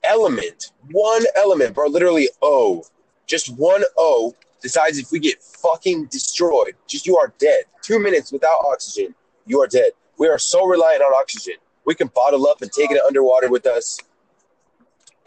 [0.04, 0.72] element.
[0.92, 1.88] One element, bro.
[1.88, 2.84] Literally O.
[3.26, 6.74] Just one O decides if we get fucking destroyed.
[6.88, 7.66] Just you are dead.
[7.82, 9.14] Two minutes without oxygen,
[9.46, 9.92] you are dead.
[10.18, 11.56] We are so reliant on oxygen.
[11.86, 14.00] We can bottle up and take it underwater with us.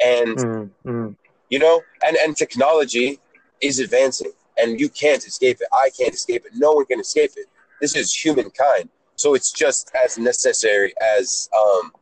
[0.05, 1.17] And Mm, mm.
[1.51, 3.19] you know, and and technology
[3.61, 5.69] is advancing, and you can't escape it.
[5.73, 6.53] I can't escape it.
[6.55, 7.47] No one can escape it.
[7.81, 11.93] This is humankind, so it's just as necessary as um.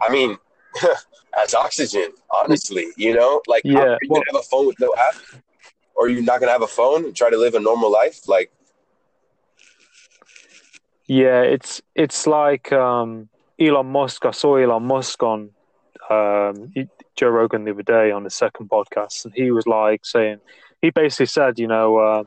[0.00, 0.38] I mean,
[1.42, 2.10] as oxygen.
[2.42, 5.14] Honestly, you know, like Yeah, are you gonna have a phone with no app,
[5.94, 8.28] or you're not gonna have a phone and try to live a normal life?
[8.28, 8.50] Like,
[11.06, 13.28] Yeah, it's it's like um,
[13.60, 14.26] Elon Musk.
[14.26, 15.50] I saw Elon Musk on
[16.10, 16.72] um,
[17.16, 20.40] Joe Rogan the other day on his second podcast, and he was like saying
[20.82, 22.24] he basically said, you know, uh,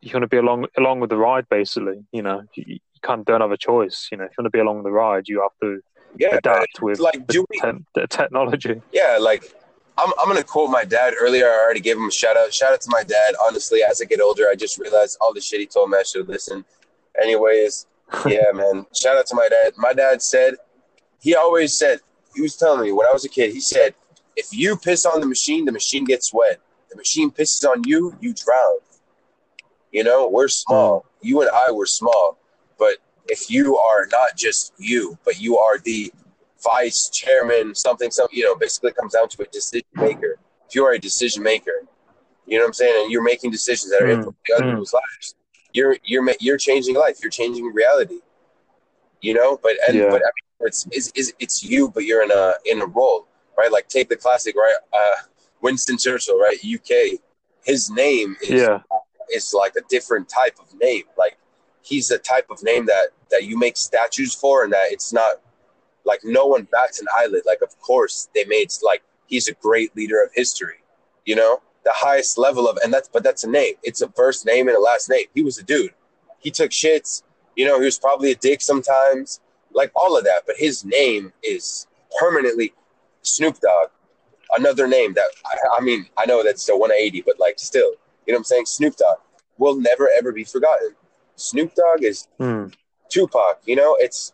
[0.00, 1.48] you're going to be along along with the ride.
[1.48, 4.08] Basically, you know, you, you kind of don't have a choice.
[4.10, 5.80] You know, if you want to be along the ride, you have to
[6.18, 7.60] yeah, adapt with like the, do we?
[7.60, 8.80] te- the technology.
[8.92, 9.54] Yeah, like
[9.98, 11.46] I'm, I'm gonna quote my dad earlier.
[11.46, 12.52] I already gave him a shout out.
[12.52, 13.34] Shout out to my dad.
[13.46, 16.02] Honestly, as I get older, I just realized all the shit he told me I
[16.02, 16.64] should listen.
[17.20, 17.86] Anyways,
[18.26, 18.86] yeah, man.
[18.94, 19.72] Shout out to my dad.
[19.76, 20.56] My dad said
[21.20, 22.00] he always said
[22.34, 23.52] he was telling me when I was a kid.
[23.52, 23.94] He said
[24.36, 26.60] if you piss on the machine, the machine gets wet.
[26.90, 28.78] The machine pisses on you, you drown.
[29.92, 31.00] You know, we're small.
[31.00, 31.04] Mm.
[31.22, 32.38] You and I were small,
[32.78, 36.12] but if you are not just you, but you are the
[36.62, 40.38] vice chairman, something, something, you know, basically comes down to a decision maker.
[40.68, 41.82] If you are a decision maker,
[42.46, 44.70] you know what I'm saying, and you're making decisions that are Mm, influencing other mm.
[44.70, 45.34] people's lives,
[45.72, 47.18] you're you're you're changing life.
[47.22, 48.20] You're changing reality.
[49.20, 50.10] You know, but and Yeah.
[50.10, 53.26] but I mean, it's is it's, it's you, but you're in a in a role,
[53.58, 53.70] right?
[53.72, 54.76] Like take the classic, right?
[54.92, 55.22] Uh,
[55.62, 56.56] Winston Churchill, right?
[56.64, 57.18] UK.
[57.64, 58.78] His name is Yeah,
[59.34, 61.04] is like a different type of name.
[61.18, 61.38] Like
[61.86, 65.40] he's the type of name that that you make statues for, and that it's not
[66.04, 67.42] like no one bats an eyelid.
[67.46, 70.78] Like of course they made like he's a great leader of history.
[71.24, 73.74] You know, the highest level of, and that's but that's a name.
[73.82, 75.26] It's a first name and a last name.
[75.34, 75.92] He was a dude.
[76.40, 77.22] He took shits.
[77.54, 79.40] You know, he was probably a dick sometimes,
[79.72, 80.42] like all of that.
[80.46, 81.86] But his name is
[82.18, 82.74] permanently
[83.22, 83.90] Snoop Dogg.
[84.56, 87.92] Another name that I, I mean, I know that's a 180, but like still,
[88.26, 88.66] you know what I'm saying?
[88.66, 89.18] Snoop Dogg
[89.58, 90.94] will never ever be forgotten.
[91.36, 92.66] Snoop Dogg is Hmm.
[93.10, 93.60] Tupac.
[93.66, 94.32] You know, it's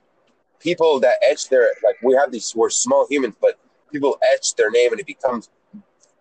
[0.60, 3.58] people that etch their like we have these we're small humans, but
[3.92, 5.50] people etch their name and it becomes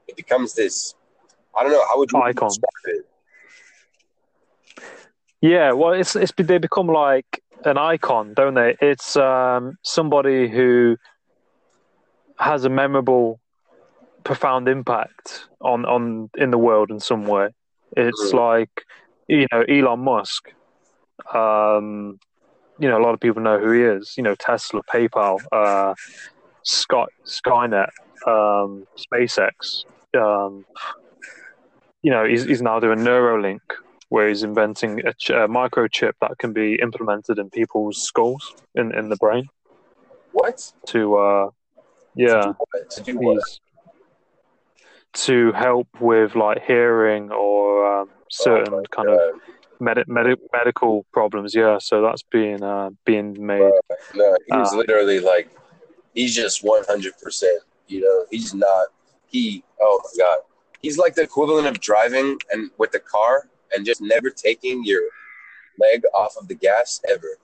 [0.08, 0.96] it becomes this.
[1.58, 2.50] I don't know how would you Icon.
[2.50, 3.06] describe it?
[5.41, 8.76] Yeah, well, it's it's they become like an icon, don't they?
[8.82, 10.98] It's um, somebody who
[12.38, 13.39] has a memorable,
[14.24, 17.50] profound impact on on in the world in some way.
[17.96, 18.38] It's Mhm.
[18.38, 18.86] like
[19.28, 20.50] you know Elon Musk.
[21.34, 22.19] Um,
[22.79, 24.13] you know, a lot of people know who he is.
[24.17, 25.93] You know, Tesla, PayPal, uh,
[26.63, 27.89] Sky, Skynet,
[28.25, 29.86] um, SpaceX.
[30.17, 30.65] Um,
[32.01, 33.62] you know, he's, he's now doing Neuralink,
[34.10, 38.93] where he's inventing a, ch- a microchip that can be implemented in people's skulls in,
[38.95, 39.47] in the brain
[40.31, 40.73] What?
[40.88, 41.49] to, uh,
[42.15, 42.53] yeah,
[42.91, 43.36] To do what?
[43.36, 43.60] he's
[45.13, 49.39] to help with like hearing or um, certain Oh kind of God.
[49.82, 51.54] Medi- medi- medical problems.
[51.56, 53.72] Yeah, so that's being uh, being made.
[54.15, 55.50] No, he's Uh, literally like,
[56.13, 57.44] he's just 100%.
[57.88, 58.88] You know, he's not,
[59.28, 60.38] he, oh my God.
[60.82, 65.02] He's like the equivalent of driving and with the car and just never taking your
[65.80, 67.38] leg off of the gas ever.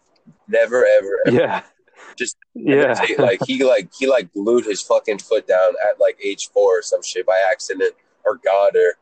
[0.48, 1.38] Never, ever, ever.
[1.38, 1.62] Yeah,
[2.18, 6.18] Just yeah, take- like he like he like glued his fucking foot down at like
[6.24, 7.94] age four or some shit by accident
[8.26, 8.96] or God or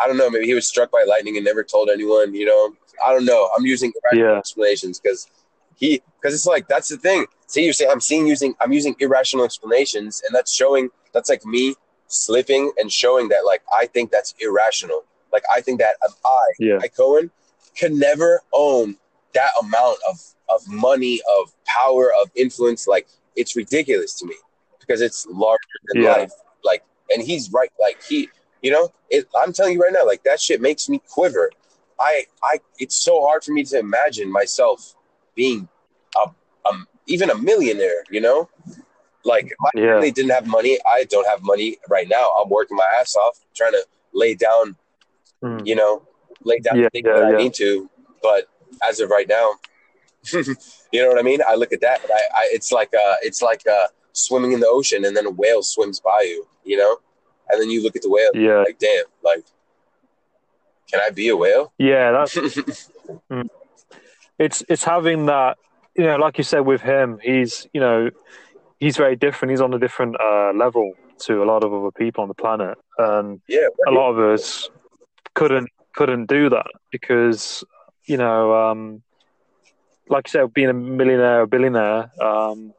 [0.00, 2.74] I don't know maybe he was struck by lightning and never told anyone you know
[3.04, 4.38] I don't know I'm using irrational Yeah.
[4.38, 5.28] explanations because
[5.76, 8.94] he because it's like that's the thing see you say I'm seeing using I'm using
[8.98, 11.74] irrational explanations and that's showing that's like me
[12.08, 16.78] slipping and showing that like I think that's irrational like I think that I yeah,
[16.80, 17.30] I Cohen
[17.78, 18.96] could never own
[19.34, 20.18] that amount of
[20.50, 22.86] of money, of power, of influence.
[22.86, 24.34] Like it's ridiculous to me
[24.80, 26.10] because it's larger than Yeah.
[26.10, 26.32] life.
[26.64, 27.70] Like, and he's right.
[27.80, 28.28] Like he,
[28.62, 31.50] you know, it, I'm telling you right now, like that shit makes me quiver.
[31.98, 34.94] I, I, it's so hard for me to imagine myself
[35.34, 35.68] being
[36.16, 36.30] a,
[36.68, 38.04] um, even a millionaire.
[38.10, 38.48] You know,
[39.24, 40.78] like my yeah, family didn't have money.
[40.86, 42.30] I don't have money right now.
[42.40, 44.76] I'm working my ass off trying to lay down
[45.42, 45.66] Mm.
[45.66, 46.02] you know,
[46.44, 47.88] lay down Yeah, the things yeah, that I need to.
[48.22, 48.48] But
[48.86, 49.48] as of right now,
[50.32, 51.40] you know what I mean?
[51.46, 54.60] I look at that, and I, I it's like uh, it's like uh, swimming in
[54.60, 56.98] the ocean, and then a whale swims by you, you know,
[57.52, 59.44] and then you look at the whale, yeah, like, damn, like,
[60.90, 61.72] can I be a whale?
[61.78, 62.12] yeah.
[62.12, 62.36] That's
[64.38, 65.58] it's it's having that
[65.96, 68.10] you know like you said with him he's you know
[68.80, 69.50] he's very different.
[69.50, 72.78] He's on a different uh, level to a lot of other people on the planet.
[72.98, 74.68] And yeah, a lot of us
[75.34, 77.62] couldn't couldn't do that because
[78.06, 79.02] you know um
[80.08, 82.72] like you said being a millionaire or billionaire um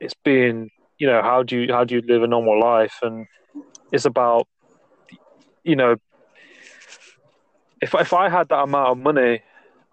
[0.00, 2.98] it's being you know how do you how do you live a normal life?
[3.02, 3.26] And
[3.92, 4.48] it's about
[5.62, 5.96] you know
[7.80, 9.42] if if I had that amount of money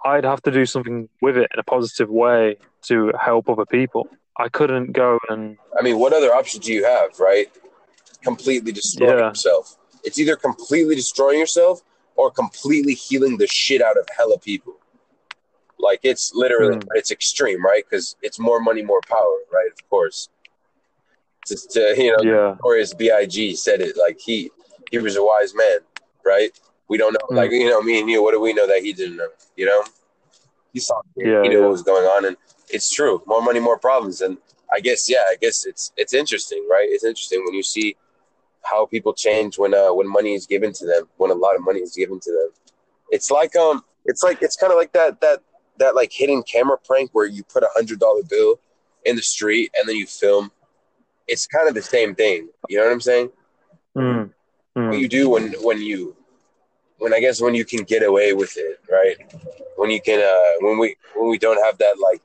[0.05, 4.07] I'd have to do something with it in a positive way to help other people
[4.37, 7.47] I couldn't go and I mean, what other options do you have, right?
[8.23, 9.29] Completely destroying Yeah.
[9.29, 9.77] yourself.
[10.03, 11.81] It's either completely destroying yourself
[12.15, 14.75] or completely healing the shit out of hella people.
[15.77, 16.87] Like it's literally, Mm.
[16.95, 17.83] it's extreme, right?
[17.87, 19.69] Because it's more money, more power, right?
[19.71, 20.27] Of course.
[21.49, 23.55] Just uh, you know, yeah, Notorious B.I.G.
[23.55, 24.51] said it like he
[24.91, 25.79] he was a wise man,
[26.25, 26.51] right?
[26.87, 27.35] We don't know, Mm.
[27.37, 28.23] like you know, me and you.
[28.23, 29.29] What do we know that he didn't know?
[29.55, 29.83] You know,
[30.73, 31.01] he saw.
[31.15, 31.61] Yeah, he knew yeah.
[31.63, 32.37] what was going on, and
[32.69, 33.21] it's true.
[33.25, 34.37] More money, more problems, and
[34.73, 36.87] I guess yeah, I guess it's it's interesting, right?
[36.89, 37.95] It's interesting when you see
[38.63, 41.63] how people change when uh when money is given to them, when a lot of
[41.63, 42.49] money is given to them.
[43.11, 45.39] It's like um, it's like it's kind of like that that
[45.77, 48.59] that like hidden camera prank where you put a hundred dollar bill
[49.05, 50.51] in the street and then you film.
[51.29, 52.49] It's kind of the same thing.
[52.67, 53.29] You know what I'm saying?
[53.97, 54.29] Mm.
[54.77, 54.89] Mm.
[54.89, 56.15] what you do when when you
[56.99, 59.17] when I guess when you can get away with it, right?
[59.77, 62.21] When you can uh when we when we don't have that like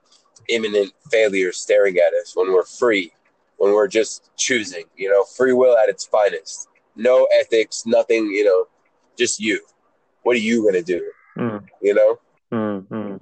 [0.49, 3.13] imminent failure staring at us, when we're free,
[3.57, 6.69] when we're just choosing, you know, free will at its finest.
[6.97, 8.67] No ethics, nothing, you know,
[9.17, 9.61] just you.
[10.23, 11.11] What are you gonna do?
[11.39, 11.65] Mm.
[11.81, 12.19] You know?
[12.53, 13.21] Mm, mm.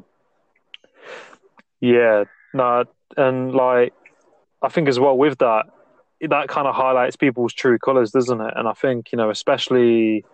[1.81, 2.85] Yeah, no,
[3.17, 3.95] and like
[4.63, 5.67] I think as well with that,
[6.21, 8.55] that kind of highlights people's true colors, doesn't it?
[8.57, 10.25] And I think you know, especially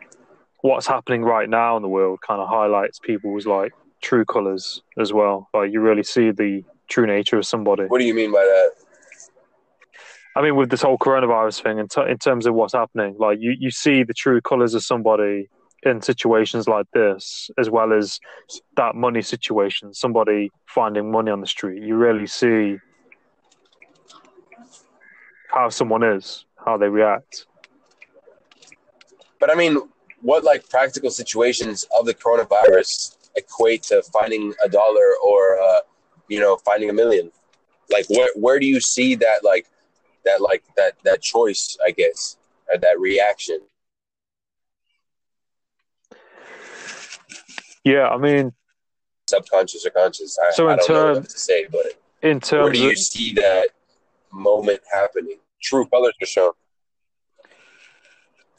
[0.60, 5.12] what's happening right now in the world, kind of highlights people's like true colors as
[5.12, 5.48] well.
[5.54, 7.84] Like you really see the true nature of somebody.
[7.84, 8.70] What do you mean by that?
[10.36, 13.38] I mean, with this whole coronavirus thing, in, t- in terms of what's happening, like
[13.40, 15.48] you, you see the true colors of somebody
[15.82, 18.20] in situations like this, as well as
[18.76, 21.82] that money situation, somebody finding money on the street.
[21.82, 22.78] You really see
[25.48, 27.46] how someone is, how they react.
[29.40, 29.78] But I mean,
[30.20, 35.80] what like practical situations of the coronavirus equate to finding a dollar or uh,
[36.28, 37.32] you know finding a million?
[37.90, 39.66] Like where where do you see that like
[40.24, 41.76] that like that that choice?
[41.84, 42.36] I guess
[42.70, 43.60] or that reaction.
[47.84, 48.52] Yeah, I mean,
[49.28, 50.38] subconscious or conscious.
[50.38, 50.86] I, So in what
[51.24, 51.86] to say, but
[52.22, 53.68] in where terms do you of see that
[54.32, 55.38] moment happening?
[55.62, 56.52] True colors are shown.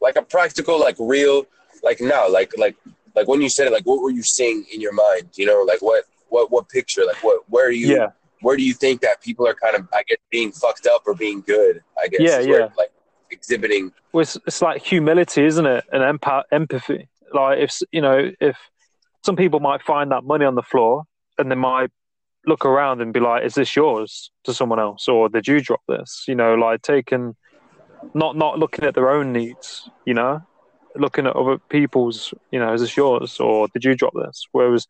[0.02, 1.46] Like a practical, like real,
[1.84, 2.76] like now, like like
[3.16, 5.30] like when you said it, like what were you seeing in your mind?
[5.36, 7.06] You know, like what what what picture?
[7.06, 8.08] Like what where are you yeah,
[8.42, 11.16] where do you think that people are kind of I guess being fucked up or
[11.16, 11.84] being good?
[12.02, 12.70] I guess Yeah, where, yeah.
[12.78, 12.92] like
[13.32, 13.92] exhibiting.
[14.14, 15.84] well, it's, it's like humility, isn't it?
[15.92, 17.10] And empa- empathy.
[17.34, 18.58] Like if you know, if
[19.26, 21.04] some people might find that money on the floor,
[21.38, 21.90] and they might
[22.46, 25.82] look around and be like, "Is this yours?" to someone else, or did you drop
[25.88, 26.26] this?
[26.28, 27.36] You know, like taking,
[28.14, 29.90] not not looking at their own needs.
[30.06, 30.42] You know,
[30.96, 32.34] looking at other people's.
[32.52, 34.46] You know, is this yours, or did you drop this?
[34.52, 34.88] Whereas,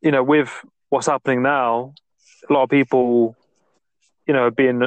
[0.00, 0.50] you know, with
[0.88, 1.94] what's happening now,
[2.48, 3.36] a lot of people,
[4.26, 4.82] you know, being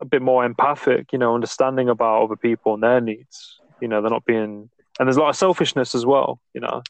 [0.00, 3.60] a bit more empathic, you know, understanding about other people and their needs.
[3.80, 6.40] You know, they're not being, and there's a lot of selfishness as well.
[6.54, 6.82] You know,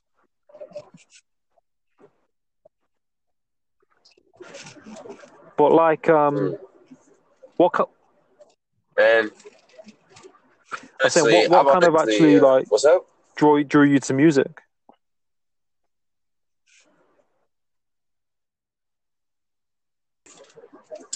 [5.56, 6.56] but like, um,
[7.56, 7.84] what ki-
[8.98, 9.30] And
[11.04, 13.06] I said, what- what kind of actually, uh, like- what's up?
[13.36, 14.62] drew drew you to music?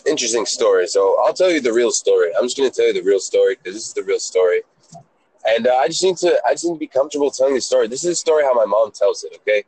[0.07, 0.87] interesting story.
[0.87, 2.31] So I'll tell you the real story.
[2.37, 4.63] I'm just going to tell you the real story because this is the real story.
[5.47, 7.89] And uh, I just need to, I just need to be comfortable telling the story.
[7.89, 9.33] This is a story how my mom tells it.
[9.37, 9.65] Okay,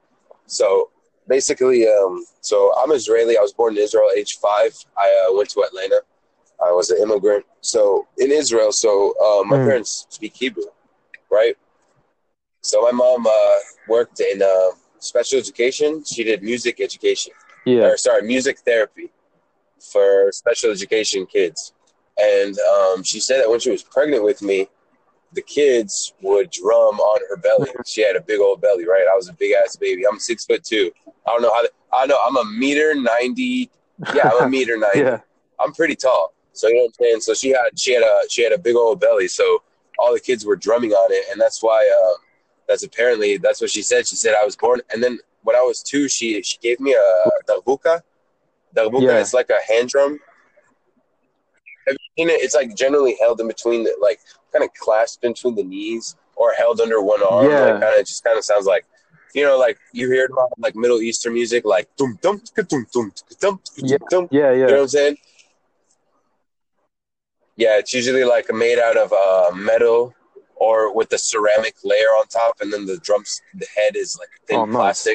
[0.47, 0.91] so
[1.29, 3.37] basically, um, so I'm Israeli.
[3.39, 4.73] I was born in Israel, age five.
[4.97, 6.01] I uh, went to Atlanta.
[6.65, 7.45] I was an immigrant.
[7.61, 9.65] So in Israel, so uh, my Mm.
[9.65, 10.71] parents speak Hebrew,
[11.31, 11.57] right?
[12.63, 13.57] So my mom uh,
[13.89, 16.05] worked in uh, special education.
[16.05, 17.33] She did music education
[17.65, 19.11] Yeah, or sorry, music therapy
[19.93, 21.73] for special education kids.
[22.19, 24.69] And um, she said that when she was pregnant with me,
[25.35, 27.71] the kids would drum on her belly.
[27.87, 29.07] She had a big old belly, right?
[29.11, 30.03] I was a big ass baby.
[30.11, 30.91] I'm six foot two.
[31.27, 31.65] I don't know how.
[32.03, 33.71] I know I'm a meter ninety.
[34.15, 35.01] Yeah, I'm a meter ninety.
[35.01, 35.21] yeah,
[35.61, 36.35] I'm pretty tall.
[36.53, 37.21] So you know what I'm saying.
[37.21, 39.29] So she had she had a she had a big old belly.
[39.29, 39.63] So
[39.99, 41.81] all the kids were drumming on it, and that's why.
[42.05, 42.17] Uh,
[42.69, 44.07] that's apparently that's what she said.
[44.07, 46.95] She said I was born, and then when I was two, she she gave me
[46.95, 48.01] a darbuka.
[48.75, 49.19] Darbuka Yeah.
[49.19, 50.19] is like a hand drum.
[52.17, 52.43] You it?
[52.43, 54.21] It's like generally held in between the like
[54.53, 57.51] kind of clasped between the knees or held under one arm.
[57.51, 57.61] Yeah.
[57.61, 58.85] Like kind of just kind of sounds like
[59.35, 63.13] you know like you hear about like Middle Eastern music like dum dum dum dum
[63.41, 63.97] dum Yeah.
[64.11, 64.29] dum.
[64.31, 65.17] yeah, You know what I'm saying?
[67.57, 70.15] Yeah, it's usually like made out of uh, metal
[70.57, 74.29] or with a ceramic layer on top, and then the drums, the head is like
[74.47, 75.07] thin Oh, nice.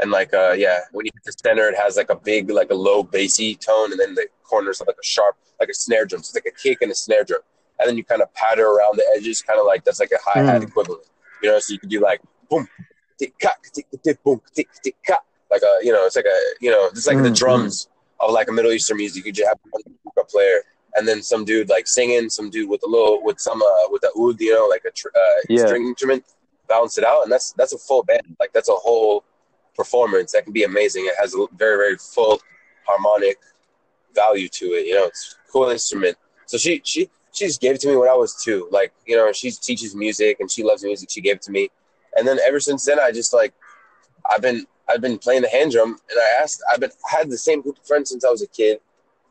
[0.00, 2.70] And like uh yeah, when you hit the center, it has like a big like
[2.70, 6.04] a low bassy tone, and then the corners have like a sharp like a snare
[6.06, 6.22] drum.
[6.22, 7.40] So it's like a kick and a snare drum,
[7.78, 10.18] and then you kind of patter around the edges, kind of like that's like a
[10.24, 10.68] hi hat Mm.
[10.68, 11.04] equivalent.
[11.42, 12.20] You know, so you can do like
[12.50, 12.68] boom,
[13.18, 16.38] tick cock, tick tick boom, tick tick cock, like a you know, it's like a
[16.60, 17.88] you know, it's like the Mm, drums
[18.20, 19.24] of like a Middle Eastern music.
[19.26, 19.58] You just have
[20.16, 20.62] a player.
[20.96, 24.02] And then some dude like singing, some dude with a little with some uh, with
[24.04, 25.64] a oud, you know, like a tr- uh, Yeah.
[25.66, 26.24] string instrument,
[26.66, 28.36] balance it out, and that's that's a full band.
[28.40, 29.22] Like that's a whole
[29.78, 31.06] performance that can be amazing.
[31.06, 32.40] It has a very very full
[32.86, 33.38] harmonic
[34.14, 34.86] value to it.
[34.86, 36.18] You know, it's a cool instrument.
[36.46, 38.68] So she she she just gave it to me when I was two.
[38.70, 41.08] Like you know, she teaches music and she loves music.
[41.10, 41.70] She gave it to me,
[42.16, 43.54] and then ever since then, I just like
[44.28, 47.30] I've been I've been playing the hand drum, and I asked I've been I had
[47.30, 48.80] the same group of friends since I was a kid.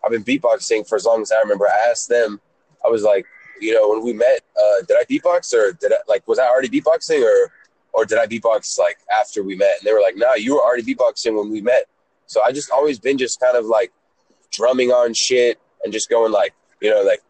[0.04, 1.68] I've been beatboxing for as long as I remember.
[1.68, 2.40] I asked them,
[2.86, 3.26] I was like,
[3.60, 6.48] you know, when we met, uh, did I beatbox or did I like was I
[6.48, 7.52] already beatboxing or
[7.98, 9.80] or did I beatbox like after we met?
[9.80, 11.86] And they were like, nah, you were already beatboxing when we met.
[12.28, 13.92] So I just always been just kind of like
[14.52, 17.22] drumming on shit and just going like, you know, like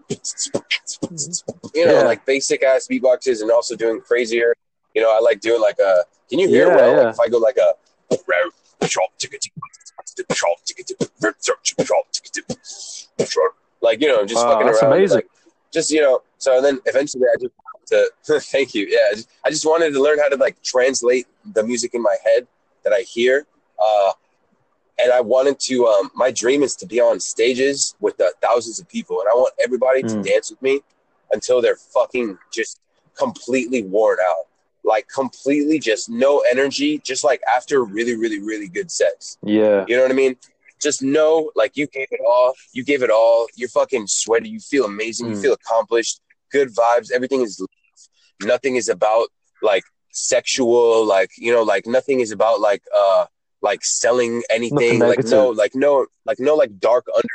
[1.73, 2.01] you know, Yeah.
[2.01, 4.53] like basic ass beatboxes and also doing crazier.
[4.93, 7.01] You know, I like doing like a can you hear Yeah, well yeah.
[7.03, 7.73] like if I go like a
[13.81, 14.93] like you know, just fucking that's around.
[14.93, 15.15] amazing.
[15.17, 15.27] Like,
[15.71, 17.53] just you know, so then eventually I just
[17.87, 18.09] to
[18.39, 18.85] thank you.
[18.89, 22.01] Yeah, I just, I just wanted to learn how to like translate the music in
[22.01, 22.47] my head
[22.83, 23.45] that I hear.
[23.79, 24.11] Uh,
[24.99, 25.85] and I wanted to.
[25.85, 29.33] Um, my dream is to be on stages with the thousands of people, and I
[29.35, 30.23] want everybody to Mm.
[30.25, 30.81] dance with me
[31.31, 32.79] until they're fucking just
[33.15, 34.45] completely worn out,
[34.83, 39.37] like completely just no energy, just like after really, really, really good sex.
[39.43, 39.85] Yeah.
[39.87, 40.35] You know what I mean?
[40.79, 42.53] Just know, like you gave it all.
[42.71, 43.47] You gave it all.
[43.55, 44.49] You're fucking sweaty.
[44.49, 45.27] You feel amazing.
[45.27, 45.41] You Mm.
[45.41, 46.21] feel accomplished.
[46.51, 47.11] Good vibes.
[47.11, 47.61] Everything is.
[48.43, 49.27] Nothing is about
[49.61, 51.05] like sexual.
[51.05, 53.25] Like you know, like nothing is about like uh
[53.61, 54.99] like selling anything.
[54.99, 57.27] Like no, like no, like no, like dark under.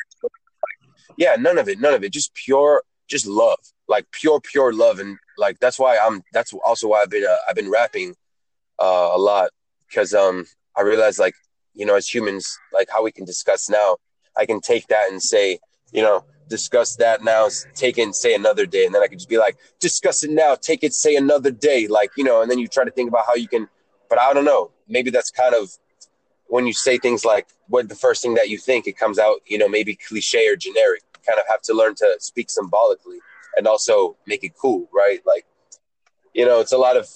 [1.16, 1.80] Yeah, none of it.
[1.80, 2.12] None of it.
[2.12, 3.58] Just pure, just love.
[3.88, 4.98] Like pure, pure love.
[4.98, 6.22] And like that's why I'm.
[6.32, 7.24] That's also why I've been.
[7.24, 8.14] Uh, I've been rapping
[8.78, 9.50] uh, a lot
[9.88, 10.46] because um
[10.76, 11.34] I realized like
[11.74, 13.96] you know, as humans, like how we can discuss now,
[14.36, 15.58] I can take that and say,
[15.92, 16.24] you know,
[16.56, 18.84] discuss that now, take it and say another day.
[18.84, 21.80] And then I could just be like, discuss it now, take it, say another day.
[21.98, 23.68] Like, you know, and then you try to think about how you can,
[24.10, 24.70] but I don't know.
[24.86, 25.64] Maybe that's kind of
[26.48, 29.36] when you say things like what the first thing that you think, it comes out,
[29.46, 31.02] you know, maybe cliche or generic.
[31.16, 33.20] You kind of have to learn to speak symbolically
[33.56, 35.20] and also make it cool, right?
[35.32, 35.46] Like,
[36.34, 37.08] you know, it's a lot of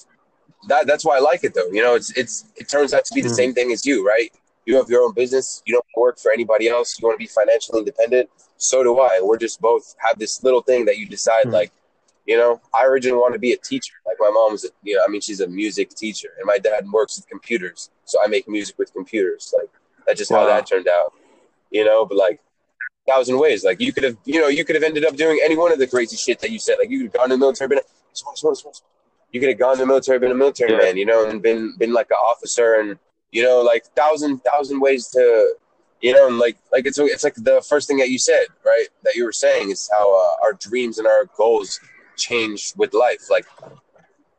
[0.69, 0.87] that.
[0.87, 1.71] That's why I like it though.
[1.71, 3.41] You know, it's, it's, it turns out to be the Mm.
[3.43, 4.31] same thing as you, right?
[4.67, 5.63] You have your own business.
[5.65, 6.99] You don't work for anybody else.
[6.99, 8.29] You want to be financially independent.
[8.59, 9.21] So do I.
[9.23, 11.51] We're just both have this little thing that you decide, Hmm.
[11.51, 11.73] like,
[12.27, 13.95] you know, I originally wanted to be a teacher.
[14.05, 16.59] Like my mom was, a, you know, I mean, she's a music teacher, and my
[16.59, 19.55] dad works with computers, so I make music with computers.
[19.57, 19.71] Like
[20.07, 21.13] that's just how that turned out,
[21.71, 22.05] you know.
[22.05, 22.41] But like,
[23.07, 23.63] thousand ways.
[23.65, 25.79] Like you could have, you know, you could have ended up doing any one of
[25.79, 26.77] the crazy shit that you said.
[26.81, 27.83] Like you could have gone to the military, been a,
[29.31, 30.79] you could have gone to the military, been a military Yeah.
[30.79, 32.99] man, you know, and been been like an officer, and
[33.37, 35.23] you know, like thousand thousand ways to,
[36.01, 38.87] you know, and like like it's it's like the first thing that you said, right?
[39.05, 41.79] That you were saying is how uh, our dreams and our goals
[42.17, 43.25] change with life.
[43.37, 43.47] Like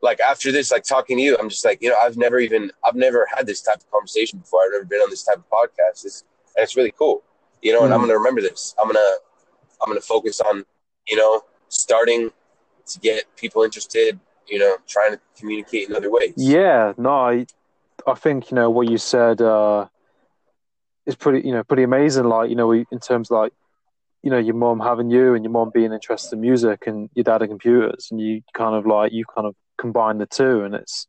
[0.02, 2.72] like after this, like talking to you, I'm just like, you know, I've never even
[2.84, 4.62] I've never had this type of conversation before.
[4.64, 6.02] I've never been on this type of podcast.
[6.02, 6.24] This
[6.56, 7.22] and it's really cool.
[7.62, 8.04] You know, and I'm Mm.
[8.04, 8.74] gonna remember this.
[8.80, 9.12] I'm gonna
[9.80, 10.64] I'm gonna focus on,
[11.08, 12.30] you know, starting
[12.86, 14.18] to get people interested,
[14.48, 16.34] you know, trying to communicate in other ways.
[16.36, 17.46] Yeah, no, I,
[18.08, 19.86] I think you know what you said uh,
[21.06, 22.24] is pretty, you know, pretty amazing.
[22.24, 23.52] Like you know, in terms of like,
[24.22, 27.24] you know, your mom having you and your mom being interested in music and your
[27.24, 30.74] dad in computers, and you kind of like you kind of combine the two, and
[30.74, 31.06] it's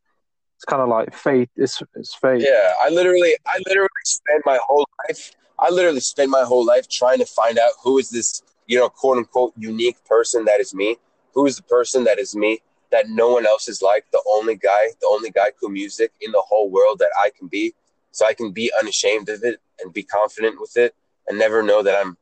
[0.58, 1.50] it's kind of like fate.
[1.56, 2.42] It's it's fate.
[2.42, 5.32] Yeah, I literally, I literally spent my whole life.
[5.60, 8.90] I literally spent my whole life trying to find out who is this, you know,
[8.90, 10.98] quote unquote unique person that is me.
[11.34, 14.06] Who is the person that is me that no one else is like?
[14.12, 17.48] The only guy, the only guy who music in the whole world that I can
[17.48, 17.74] be,
[18.12, 20.96] so I can be unashamed of it and be confident with it,
[21.28, 22.18] and never know that I'm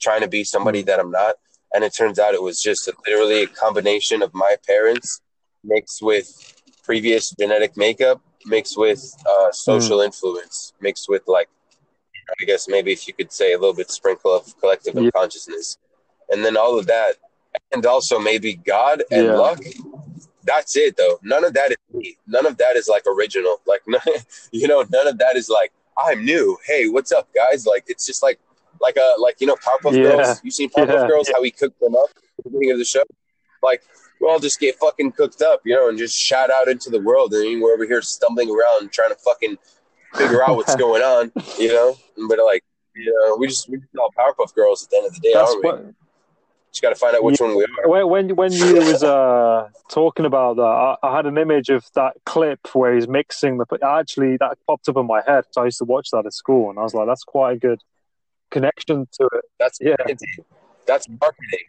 [0.00, 1.36] trying to be somebody that I'm not.
[1.74, 5.20] And it turns out it was just literally a combination of my parents
[5.64, 11.48] mixed with previous genetic makeup mixed with uh, social influence, mixed with like,
[12.40, 15.02] I guess maybe if you could say a little bit sprinkle of collective Yeah.
[15.02, 15.78] unconsciousness,
[16.30, 17.16] and then all of that,
[17.72, 19.32] and also maybe God and Yeah.
[19.34, 19.60] luck.
[20.44, 21.18] That's it though.
[21.22, 22.16] None of that is me.
[22.26, 23.60] None of that is like original.
[23.66, 23.82] Like,
[24.52, 26.56] you know, none of that is like I'm new.
[26.66, 27.66] Hey, what's up, guys?
[27.66, 28.40] Like, it's just like,
[28.80, 30.02] like a like you know, Powerpuff Yeah.
[30.16, 30.40] Girls.
[30.42, 31.06] You seen Powerpuff Yeah.
[31.06, 31.30] Girls?
[31.32, 33.02] How we cooked them up at the beginning of the show?
[33.62, 33.82] Like,
[34.20, 37.00] we all just get fucking cooked up, you know, and just shout out into the
[37.00, 37.32] world.
[37.34, 39.56] And we're over here stumbling around trying to fucking
[40.14, 41.96] figure out what's going on, you know.
[42.28, 42.64] But like,
[42.96, 45.32] you know, we just we just all Powerpuff Girls at the end of the day,
[45.34, 45.70] That's aren't we?
[45.70, 45.94] what.
[46.72, 47.88] Just got to find out which one we are.
[47.88, 51.84] When when when you was uh talking about that, I, I had an image of
[51.94, 53.66] that clip where he's mixing the.
[53.84, 55.44] Actually, that popped up in my head.
[55.50, 57.58] So I used to watch that at school, and I was like, "That's quite a
[57.58, 57.82] good
[58.50, 59.96] connection to it." That's Yeah.
[59.98, 60.44] marketing.
[60.86, 61.66] That's marketing.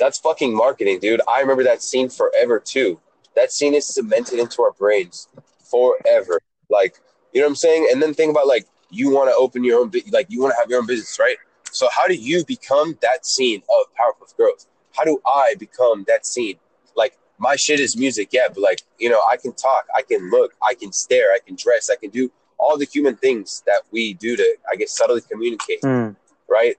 [0.00, 1.20] That's fucking marketing, dude.
[1.28, 3.00] I remember that scene forever too.
[3.36, 5.28] That scene is cemented into our brains
[5.70, 6.40] forever.
[6.68, 6.98] Like,
[7.32, 7.88] you know what I'm saying?
[7.92, 10.60] And then think about like you want to open your own, like you want to
[10.60, 11.36] have your own business, right?
[11.76, 14.66] So how do you become that scene of Powerpuff Girls?
[14.96, 16.56] How do I become that scene?
[16.96, 20.30] Like my shit is music, yeah, but like you know, I can talk, I can
[20.30, 23.82] look, I can stare, I can dress, I can do all the human things that
[23.92, 26.10] we do to, I guess, subtly communicate Hmm.
[26.48, 26.76] right?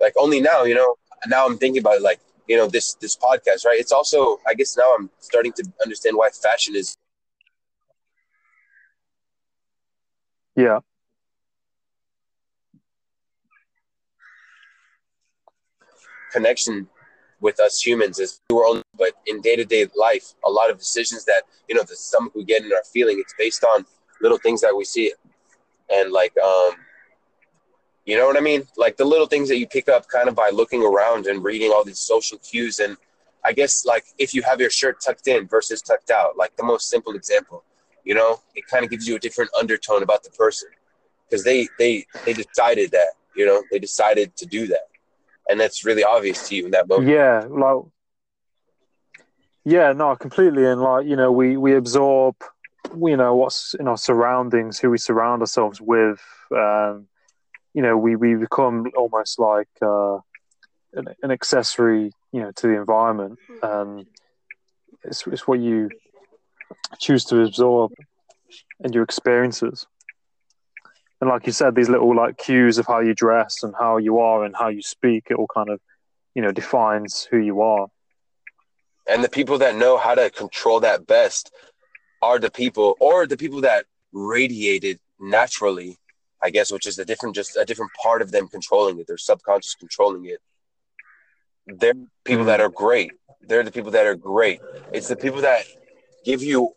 [0.00, 0.96] Like only now, you know,
[1.28, 3.78] now I'm thinking about it like, you know, this this podcast, right?
[3.78, 6.96] It's also I guess now I'm starting to understand why fashion is
[10.56, 10.80] Yeah,
[16.30, 16.88] connection
[17.40, 21.44] with us humans is we're only but in day-to-day life, a lot of decisions that,
[21.68, 23.86] you know, the stomach we get in our feeling, it's based on
[24.20, 25.12] little things that we see.
[25.90, 26.72] And like um
[28.06, 28.66] you know what I mean?
[28.76, 31.70] Like the little things that you pick up kind of by looking around and reading
[31.70, 32.96] all these social cues and
[33.44, 36.64] I guess like if you have your shirt tucked in versus tucked out, like the
[36.64, 37.64] most simple example,
[38.04, 40.68] you know, it kind of gives you a different undertone about the person
[41.28, 44.88] because they they they decided that, you know, they decided to do that,
[45.50, 47.10] and that's really obvious to you in that moment.
[47.10, 47.82] yeah, like
[49.64, 50.64] yeah, no, completely.
[50.64, 52.36] And like you know, we we absorb,
[52.96, 56.22] you know, what's in our surroundings, who we surround ourselves with.
[56.54, 57.08] Um,
[57.74, 60.16] you know, we we become almost like uh,
[60.94, 63.38] an, an accessory, you know, to the environment.
[63.62, 64.06] Um,
[65.04, 65.90] it's it's what you
[66.98, 67.92] choose to absorb
[68.80, 69.86] and your experiences.
[71.20, 74.18] And like you said, these little like cues of how you dress and how you
[74.20, 75.80] are and how you speak, it all kind of,
[76.34, 77.88] you know, defines who you are.
[79.08, 81.52] And the people that know how to control that best
[82.22, 85.98] are the people, or the people that radiated naturally,
[86.42, 89.06] I guess, which is a different, just a different part of them controlling it.
[89.06, 90.40] Their subconscious controlling it.
[91.66, 91.94] They're
[92.24, 92.64] people that mm.
[92.64, 93.12] are great.
[93.42, 94.60] They're the people that are great.
[94.92, 95.64] It's the people that
[96.24, 96.72] give you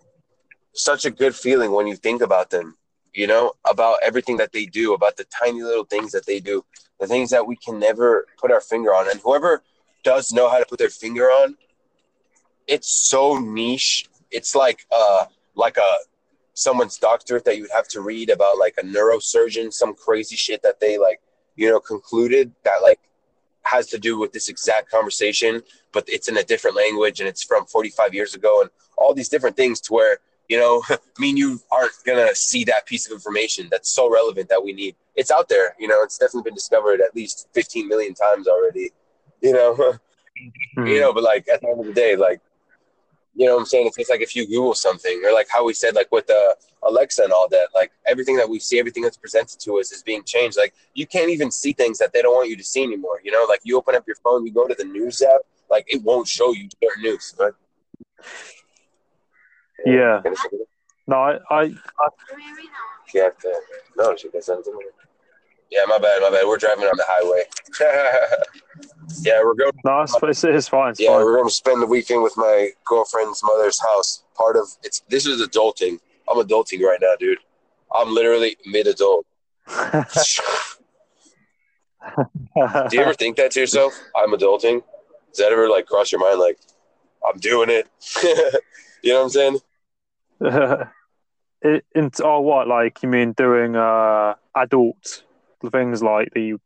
[0.73, 2.75] such a good feeling when you think about them.
[3.13, 6.65] You know, about everything that they do, about the tiny little things that they do,
[6.99, 9.09] the things that we can never put our finger on.
[9.09, 9.61] And whoever
[10.03, 11.55] does know how to put their finger on,
[12.67, 14.07] it's so niche.
[14.31, 15.91] It's like uh like a
[16.53, 20.79] someone's doctorate that you'd have to read about like a neurosurgeon, some crazy shit that
[20.79, 21.19] they like,
[21.55, 22.99] you know, concluded that like
[23.63, 27.43] has to do with this exact conversation, but it's in a different language and it's
[27.43, 30.83] from 45 years ago and all these different things to where, you know,
[31.19, 34.73] me and you aren't gonna see that piece of information that's so relevant that we
[34.73, 34.95] need.
[35.15, 38.91] It's out there, you know, it's definitely been discovered at least 15 million times already,
[39.41, 39.97] you know.
[40.75, 40.87] Hmm.
[40.87, 42.41] you know, but like at the end of the day, like
[43.35, 43.87] you know what I'm saying?
[43.87, 46.55] It's just like if you Google something, or like how we said, like with the
[46.83, 50.03] Alexa and all that, like everything that we see, everything that's presented to us is
[50.03, 50.57] being changed.
[50.57, 53.21] Like you can't even see things that they don't want you to see anymore.
[53.23, 55.85] You know, like you open up your phone, you go to the news app, like
[55.87, 57.33] it won't show you certain news.
[57.35, 57.55] But
[59.85, 60.21] Yeah.
[61.07, 61.75] No, I, I
[63.13, 63.29] Yeah,
[63.97, 64.73] no, she gets something.
[65.69, 66.45] Yeah, my bad, my bad.
[66.47, 67.43] We're driving on the highway.
[69.23, 69.71] yeah, we're going.
[69.83, 70.91] no, it's, it's, it's fine.
[70.91, 71.25] It's Yeah, fine.
[71.25, 74.23] we're going to spend the weekend with my girlfriend's mother's house.
[74.35, 75.01] Part of it's.
[75.09, 75.99] This is adulting.
[76.29, 77.39] I'm adulting right now, dude.
[77.93, 79.25] I'm literally mid-adult.
[79.67, 79.85] Do
[82.91, 83.93] you ever think that to yourself?
[84.15, 84.83] I'm adulting.
[85.29, 86.39] Does that ever like cross your mind?
[86.39, 86.59] Like,
[87.27, 87.87] I'm doing it.
[89.03, 89.59] you know what I'm saying?
[91.61, 92.67] it, it, oh, what?
[92.67, 95.23] Like you mean doing uh, adult
[95.71, 96.57] things like the,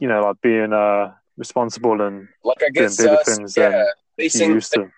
[0.00, 3.84] you know, like being uh, responsible and Like, I guess bigger uh, things yeah,
[4.16, 4.90] facing used to.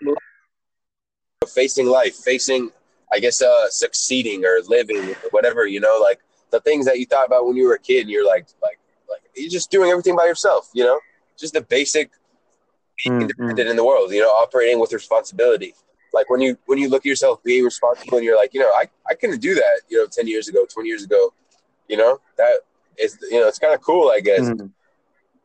[1.48, 2.70] facing life, facing,
[3.12, 7.26] I guess, uh, succeeding or living, whatever, you know, like the things that you thought
[7.26, 10.16] about when you were a kid and you're like, like, like you're just doing everything
[10.16, 11.00] by yourself, you know,
[11.38, 12.10] just the basic
[12.96, 15.74] being Mm, independent in the world, you know, operating with responsibility.
[16.12, 18.70] Like when you, when you look at yourself being responsible and you're like, you know,
[18.70, 21.32] I, I couldn't do that, you know, 10 years ago, 20 years ago,
[21.88, 22.52] you know, that
[22.98, 24.40] is, you know, it's kind of cool, I guess.
[24.40, 24.70] Mm.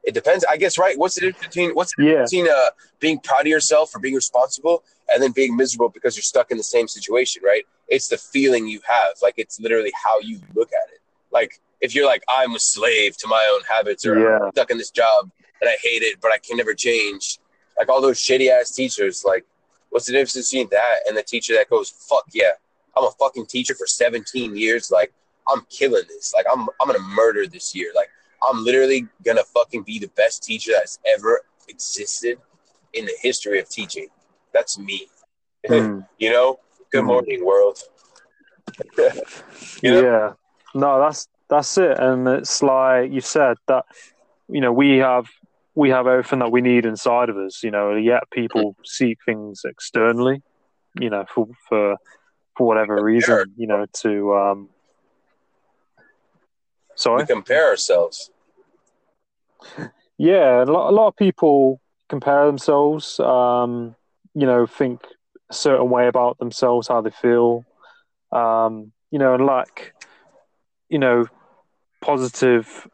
[0.03, 0.97] It depends, I guess, right?
[0.97, 2.23] What's the difference between, what's the Yeah.
[2.23, 4.83] between uh, being proud of yourself for being responsible
[5.13, 7.63] and then being miserable because you're stuck in the same situation, right?
[7.87, 9.15] It's the feeling you have.
[9.21, 10.99] Like it's literally how you look at it.
[11.31, 14.39] Like if you're like, I'm a slave to my own habits or Yeah.
[14.43, 15.29] I'm stuck in this job
[15.61, 17.39] and I hate it, but I can never change.
[17.77, 19.45] Like all those shitty ass teachers, like
[19.93, 22.53] what's the difference between that and the teacher that goes, fuck yeah,
[22.97, 24.89] I'm a fucking teacher for 17 years.
[24.91, 25.13] Like,
[25.47, 26.33] I'm killing this.
[26.35, 27.91] Like, I'm I'm gonna murder this year.
[27.95, 28.09] Like,
[28.47, 32.39] I'm literally gonna fucking be the best teacher that's ever existed
[32.93, 34.07] in the history of teaching.
[34.53, 35.07] That's me.
[35.69, 36.05] Mm.
[36.19, 36.59] you know.
[36.91, 37.07] Good Mm.
[37.07, 37.77] morning, world.
[39.81, 40.03] you know?
[40.03, 40.33] Yeah.
[40.75, 41.97] No, that's that's it.
[41.99, 43.85] And it's like you said that
[44.49, 45.27] you know, we have
[45.75, 49.61] we have everything that we need inside of us, you know, yet people seek things
[49.65, 50.41] externally,
[50.99, 51.97] you know, for for
[52.57, 54.69] for whatever reason, you know, to um
[56.89, 57.25] We sorry.
[57.25, 58.29] compare ourselves.
[60.19, 63.95] Yeah, a lot, a lot of people compare themselves, um,
[64.35, 65.01] you know, think
[65.49, 67.65] a certain way about themselves, how they feel,
[68.31, 69.95] um, you know, and like,
[70.87, 71.25] you know,
[71.99, 72.87] positive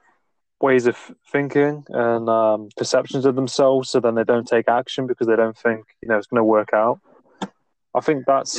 [0.61, 0.97] ways of
[1.31, 3.89] thinking and um, perceptions of themselves.
[3.89, 6.43] So then they don't take action because they don't think, you know, it's going to
[6.43, 6.99] work out.
[7.95, 8.57] I think that's,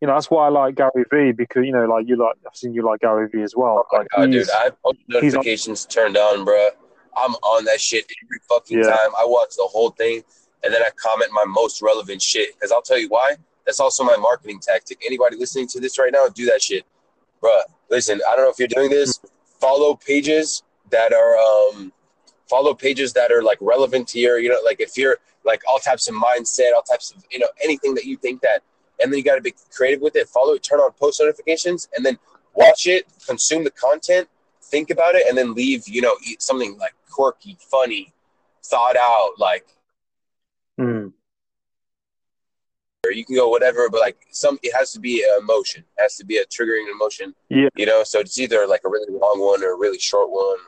[0.00, 2.54] you know, that's why I like Gary Vee because, you know, like you like, I've
[2.54, 3.86] seen you like Gary Vee as well.
[3.90, 4.50] Oh Like, god, dude!
[4.50, 6.68] I have he's on- notifications turned on, bro.
[7.16, 8.90] I'm on that shit every fucking Yeah.
[8.90, 9.10] time.
[9.18, 10.22] I watch the whole thing,
[10.62, 12.54] and then I comment my most relevant shit.
[12.54, 13.36] Because I'll tell you why.
[13.64, 15.02] That's also my marketing tactic.
[15.04, 16.84] Anybody listening to this right now, do that shit,
[17.40, 17.58] bro.
[17.90, 19.18] Listen, I don't know if you're doing this.
[19.58, 21.92] Follow pages that are um,
[22.48, 25.78] follow pages that are like relevant to your, you know, like if you're like all
[25.78, 28.62] types of mindset, all types of you know anything that you think that,
[29.00, 30.28] and then you got to be creative with it.
[30.28, 32.18] Follow it, turn on post notifications, and then
[32.54, 34.28] watch it, consume the content,
[34.62, 38.12] think about it, and then leave, you know, eat something like quirky, funny,
[38.64, 39.66] thought out, like,
[40.78, 41.12] Mm,
[43.06, 46.02] or you can go whatever, but like some, it has to be an emotion, it
[46.02, 47.68] has to be a triggering emotion, Yeah.
[47.76, 48.02] you know.
[48.04, 50.58] So it's either like a really long one or a really short one.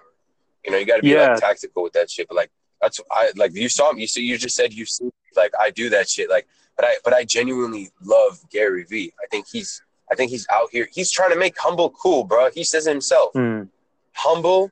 [0.65, 1.31] You know, you got to be Yeah.
[1.33, 2.29] like tactical with that shit.
[2.29, 2.51] But like
[2.81, 4.03] that's I like you saw me.
[4.03, 6.29] You see, you just said you see like I do that shit.
[6.31, 6.47] Like,
[6.77, 9.13] but I but I genuinely love Gary Vee.
[9.23, 10.89] I think he's I think he's out here.
[10.93, 12.51] He's trying to make humble cool, bro.
[12.53, 13.33] He says it himself.
[13.35, 13.69] mm.
[14.15, 14.71] humble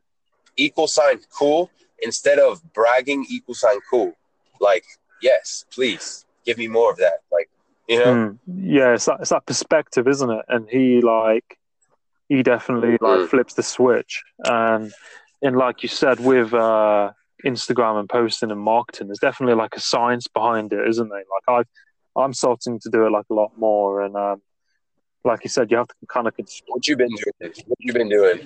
[0.56, 1.70] equal sign cool
[2.02, 4.12] instead of bragging equal sign cool
[4.60, 4.84] like
[5.22, 7.48] yes please give me more of that like
[7.88, 8.38] you know Mm.
[8.46, 10.44] Yeah, it's that, it's that perspective, isn't it?
[10.48, 11.58] And he like
[12.28, 13.28] he definitely like Mm.
[13.28, 14.24] flips the switch.
[14.44, 14.92] And
[15.46, 17.12] and like you said, with uh,
[17.44, 21.24] Instagram and posting and marketing, there's definitely like a science behind it, isn't there?
[21.48, 21.66] Like
[22.16, 24.02] I I'm starting to do it like a lot more.
[24.02, 24.42] And um,
[25.24, 26.34] like you said, you have to kind of
[26.66, 28.38] what you been doing what you been doing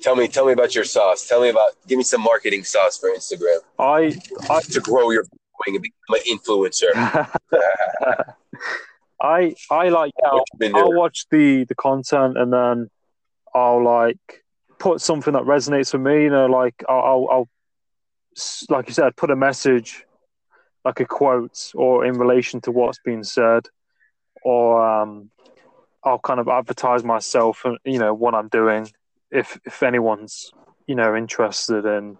[0.00, 2.96] tell me tell me about your sauce tell me about give me some marketing sauce
[2.96, 4.16] for instagram I
[4.48, 6.92] I to grow your following and become an influencer
[9.22, 12.90] I I like yeah, been I'll watch the the content and then
[13.54, 14.44] I'll like
[14.80, 16.24] put something that resonates with me.
[16.24, 17.48] You know, like I'll, I'll, I'll
[18.68, 20.04] like you said, put a message,
[20.84, 23.66] like a quote, or in relation to what's being said,
[24.42, 25.30] or um,
[26.02, 28.90] I'll kind of advertise myself and you know what I'm doing.
[29.30, 30.50] If if anyone's
[30.88, 32.18] you know interested in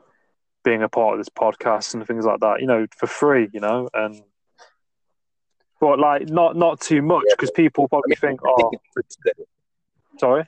[0.62, 3.60] being a part of this podcast and things like that, you know, for free, you
[3.60, 4.22] know, and
[5.80, 8.70] but like not not too much because people probably think, oh,
[10.18, 10.44] sorry.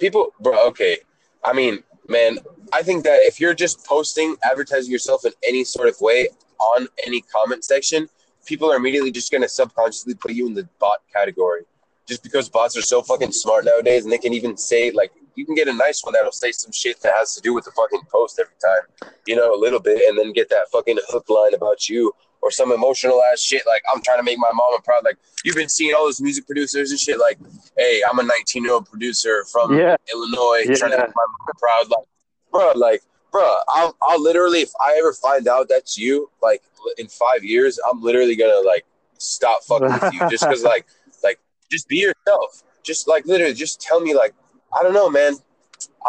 [0.00, 0.98] People bro okay.
[1.44, 2.38] I mean man
[2.72, 6.28] i think that if you're just posting advertising yourself in any sort of way
[6.58, 8.08] on any comment section
[8.46, 11.62] people are immediately just to subconsciously put you in the bot category.
[12.06, 15.46] Just because bots are so fucking smart nowadays and they can even say like you
[15.46, 17.70] can get a nice one that'll say some shit that has to do with the
[17.70, 21.30] fucking post every time you know a little bit and then get that fucking hook
[21.30, 22.12] line about you
[22.42, 23.62] or some emotional ass shit.
[23.66, 25.04] Like i'm trying to make my mama proud.
[25.04, 27.18] Like you've been seeing all those music producers and shit.
[27.18, 27.38] Like
[27.76, 29.96] hey i'm a 19 year old producer from Yeah.
[30.12, 31.88] illinois trying to make my mama proud.
[31.90, 32.06] Like
[32.50, 36.62] bro like bro I'll, I'll literally if i ever find out that's you like
[36.98, 38.84] in five years i'm literally gonna like
[39.18, 40.86] stop fucking with you just because like
[41.22, 41.38] like
[41.70, 42.62] just be yourself.
[42.82, 44.34] Just like literally just tell me like
[44.78, 45.34] i don't know man.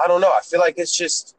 [0.02, 0.32] I don't know.
[0.32, 1.36] I feel like it's just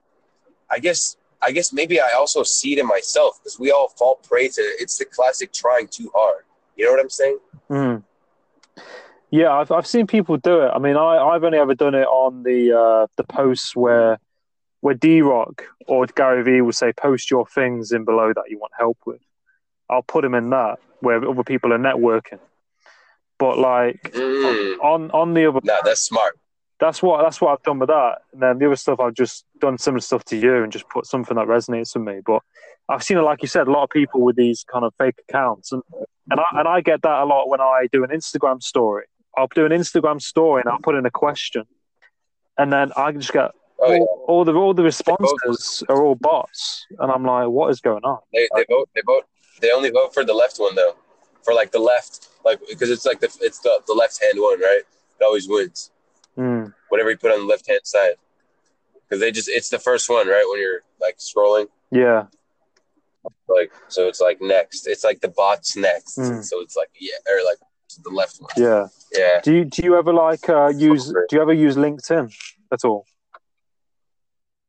[0.70, 4.16] i guess i guess maybe i also see it in myself because we all fall
[4.28, 6.44] prey to it's the classic trying too hard
[6.76, 7.38] you know what i'm saying
[7.72, 8.02] Mm.
[9.30, 10.68] Yeah, I've I've seen people do it.
[10.68, 14.18] I mean, I I've only ever done it on the uh, the posts where
[14.80, 18.72] where DRock or Gary Vee will say post your things in below that you want
[18.78, 19.20] help with.
[19.88, 22.40] I'll put them in that where other people are networking.
[23.38, 24.78] But like mm.
[24.82, 26.38] on on the other, nah that's smart
[26.82, 28.18] that's what that's what I've done with that.
[28.32, 31.06] And then the other stuff I've just done similar stuff to you and just put
[31.06, 32.20] something that resonates with me.
[32.26, 32.42] But
[32.88, 35.14] I've seen it, like you said, a lot of people with these kind of fake
[35.28, 35.82] accounts, and
[36.28, 39.04] and I and I get that a lot when I do an Instagram story.
[39.36, 41.64] I'll do an Instagram story and I'll put in a question,
[42.58, 46.16] and then I just get oh yeah all, all the all the responses are all
[46.16, 48.18] bots, and I'm like, what is going on?
[48.32, 49.24] they, they vote they vote
[49.60, 50.96] they only vote for the left one though
[51.44, 54.60] for like the left, like because it's like the it's the, the left hand one,
[54.60, 54.82] right?
[55.20, 55.91] It always wins.
[56.36, 56.72] Mm.
[56.88, 58.14] Whatever you put on the left hand side,
[59.04, 60.44] because they just it's the first one, right?
[60.50, 62.26] When you're like scrolling, Yeah.
[63.48, 64.86] like so it's like next.
[64.86, 66.42] It's like the bot's next, Mm.
[66.44, 67.58] so it's like yeah, or like
[68.02, 68.50] the left one.
[68.56, 68.86] Yeah.
[69.12, 69.40] Yeah.
[69.42, 72.32] Do you do you ever like uh, use do you ever use LinkedIn
[72.72, 73.04] at all?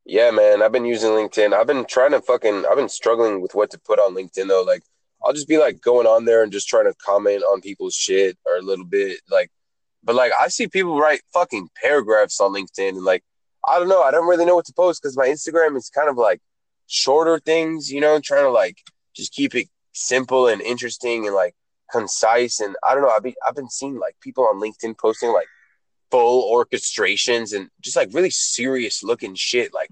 [0.06, 0.62] Yeah, man.
[0.62, 1.54] I've been using LinkedIn.
[1.54, 2.66] I've been trying to fucking.
[2.70, 4.64] I've been struggling with what to put on LinkedIn though.
[4.64, 4.84] Like,
[5.24, 8.38] I'll just be like going on there and just trying to comment on people's shit
[8.46, 9.50] or a little bit like.
[10.04, 13.24] But like, I see people write fucking paragraphs on LinkedIn and like,
[13.68, 14.02] I don't know.
[14.02, 16.42] I don't really know what to post because my Instagram is kind of like
[16.88, 18.78] shorter things, you know, trying to like
[19.16, 21.56] just keep it simple and interesting and like
[21.92, 22.60] concise.
[22.60, 23.10] And I don't know.
[23.10, 25.48] I've been I've been seeing like people on LinkedIn posting like
[26.12, 29.74] full orchestrations and just like really serious looking shit.
[29.74, 29.90] Like,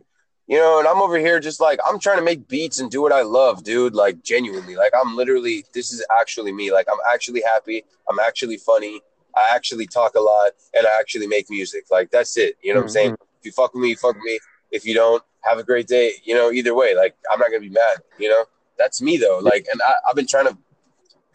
[0.47, 3.01] you know, and I'm over here just like I'm trying to make beats and do
[3.01, 3.95] what I love, dude.
[3.95, 4.75] Like genuinely.
[4.75, 6.73] Like I'm literally this is actually me.
[6.73, 7.85] Like I'm actually happy.
[8.09, 9.01] I'm actually funny.
[9.35, 11.85] I actually talk a lot and I actually make music.
[11.89, 12.57] Like that's it.
[12.61, 13.15] You know what I'm saying?
[13.39, 14.39] If you fuck with me, you fuck with me.
[14.71, 16.13] If you don't, have a great day.
[16.23, 18.45] You know, either way, like I'm not gonna be mad, you know?
[18.77, 19.39] That's me though.
[19.41, 20.57] Like and I, I've been trying to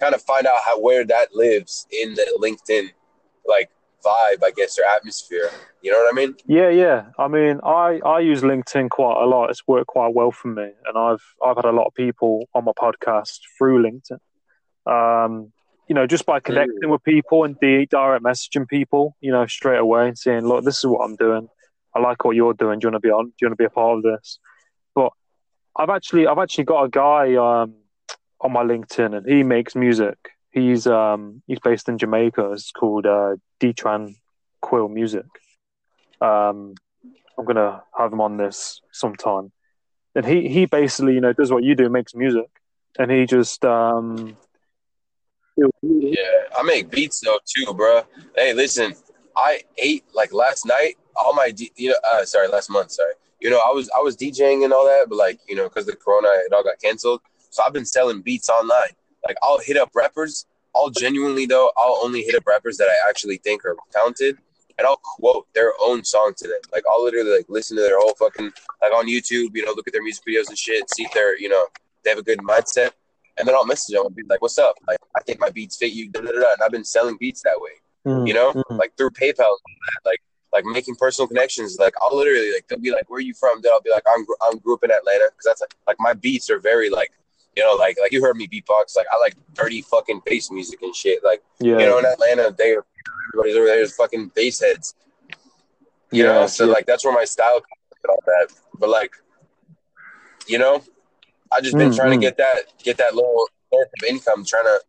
[0.00, 2.90] kind of find out how where that lives in the LinkedIn
[3.46, 3.70] like
[4.04, 5.50] vibe, I guess, or atmosphere.
[5.82, 6.34] You know what I mean?
[6.46, 7.06] Yeah, yeah.
[7.18, 9.50] I mean, I, I use LinkedIn quite a lot.
[9.50, 12.64] It's worked quite well for me, and I've I've had a lot of people on
[12.64, 14.18] my podcast through LinkedIn.
[14.86, 15.52] Um,
[15.88, 19.78] you know, just by connecting with people and de- direct messaging people, you know, straight
[19.78, 21.48] away and saying, "Look, this is what I'm doing.
[21.94, 22.78] I like what you're doing.
[22.78, 23.26] Do you want to be on?
[23.26, 24.38] Do you want to be a part of this?"
[24.94, 25.12] But
[25.76, 27.74] I've actually I've actually got a guy um,
[28.40, 30.18] on my LinkedIn, and he makes music.
[30.50, 32.52] He's um, he's based in Jamaica.
[32.52, 34.16] It's called uh, Detran
[34.60, 35.26] Quill Music.
[36.20, 36.74] Um,
[37.38, 39.52] I'm gonna have him on this sometime.
[40.14, 42.48] And he he basically you know does what you do, makes music,
[42.98, 44.36] and he just um.
[45.82, 46.22] Yeah,
[46.56, 48.02] I make beats though too, bro.
[48.34, 48.94] Hey, listen,
[49.36, 50.96] I ate like last night.
[51.16, 52.92] All my, D- you know, uh, sorry, last month.
[52.92, 55.64] Sorry, you know, I was I was DJing and all that, but like you know,
[55.64, 57.20] because the Corona, it all got canceled.
[57.50, 58.90] So I've been selling beats online.
[59.26, 60.46] Like I'll hit up rappers.
[60.74, 64.36] I'll genuinely though, I'll only hit up rappers that I actually think are talented,
[64.76, 66.60] and I'll quote their own song to them.
[66.72, 68.52] Like I'll literally like listen to their whole fucking
[68.82, 69.54] like on YouTube.
[69.54, 70.90] You know, look at their music videos and shit.
[70.94, 71.64] See if they're you know
[72.04, 72.90] they have a good mindset.
[73.38, 74.76] And then I'll message them and be like, "What's up?
[74.88, 76.52] Like, I think my beats fit you." Da, da, da.
[76.54, 77.70] And I've been selling beats that way,
[78.06, 78.78] Mm, you know, mm.
[78.78, 79.58] like through PayPal, and all
[79.94, 80.00] that.
[80.10, 80.20] like
[80.52, 81.76] like making personal connections.
[81.78, 84.04] Like I'll literally like they'll be like, "Where are you from?" Then I'll be like,
[84.08, 86.88] "I'm gr- I'm grew up in Atlanta," because that's like, like my beats are very
[86.88, 87.12] like
[87.56, 88.96] you know like like you heard me beatbox.
[88.96, 91.22] Like I like dirty fucking bass music and shit.
[91.24, 92.84] Like yeah, you know in Atlanta they are
[93.34, 94.94] everybody's over there is fucking bass heads.
[96.12, 96.72] You Yeah, know, so yeah.
[96.72, 98.54] like that's where my style comes from and all that.
[98.78, 99.12] But like,
[100.46, 100.82] you know,
[101.56, 102.14] I just been Mm, trying mm.
[102.14, 104.80] to get that get that little source of income, trying to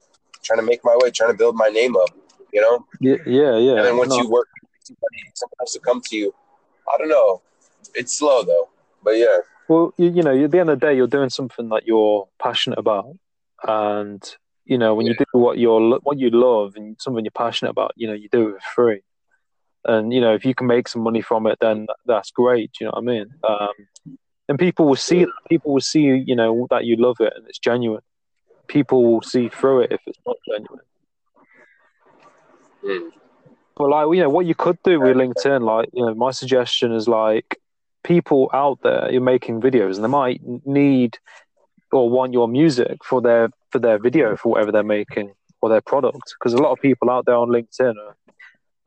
[0.43, 2.09] trying to make my way, trying to build my name up.
[2.53, 3.75] You know, yeah, yeah, yeah.
[3.77, 4.47] and then once No, you work,
[4.83, 6.33] somebody someone has to come to you.
[6.91, 7.41] I don't know.
[7.95, 8.69] It's slow though,
[9.03, 9.37] but yeah,
[9.67, 12.27] Well, you, you know, at the end of the day, you're doing something that you're
[12.41, 13.17] passionate about,
[13.67, 14.23] and
[14.65, 17.91] you know, when you do what you're what you love and something you're passionate about,
[17.95, 19.01] you know, you do it for free.
[19.85, 22.71] And you know, if you can make some money from it, then that's great.
[22.79, 23.27] You know what I mean?
[23.47, 25.25] Um, and people will see.
[25.49, 28.03] People will see, you know, that you love it and it's genuine.
[28.67, 30.85] People will see through it if it's not genuine.
[32.83, 33.11] Mm.
[33.75, 36.91] But like, you know, what you could do with LinkedIn, like, you know, my suggestion
[36.91, 37.59] is like,
[38.03, 41.17] people out there you're making videos, and they might need
[41.91, 45.81] or want your music for their for their video for whatever they're making or their
[45.81, 46.35] product.
[46.39, 48.15] Because a lot of people out there on LinkedIn are,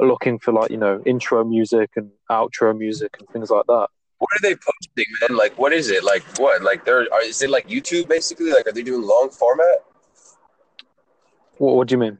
[0.01, 3.89] are looking for like, you know, intro music and outro music and things like that.
[4.21, 5.37] What are they posting, man?
[5.37, 6.05] Like, what is it?
[6.05, 6.63] Like, what?
[6.63, 8.51] Like, they're are, is it like YouTube basically?
[8.51, 9.83] Like, are they doing long format?
[11.57, 12.19] What, what do you mean?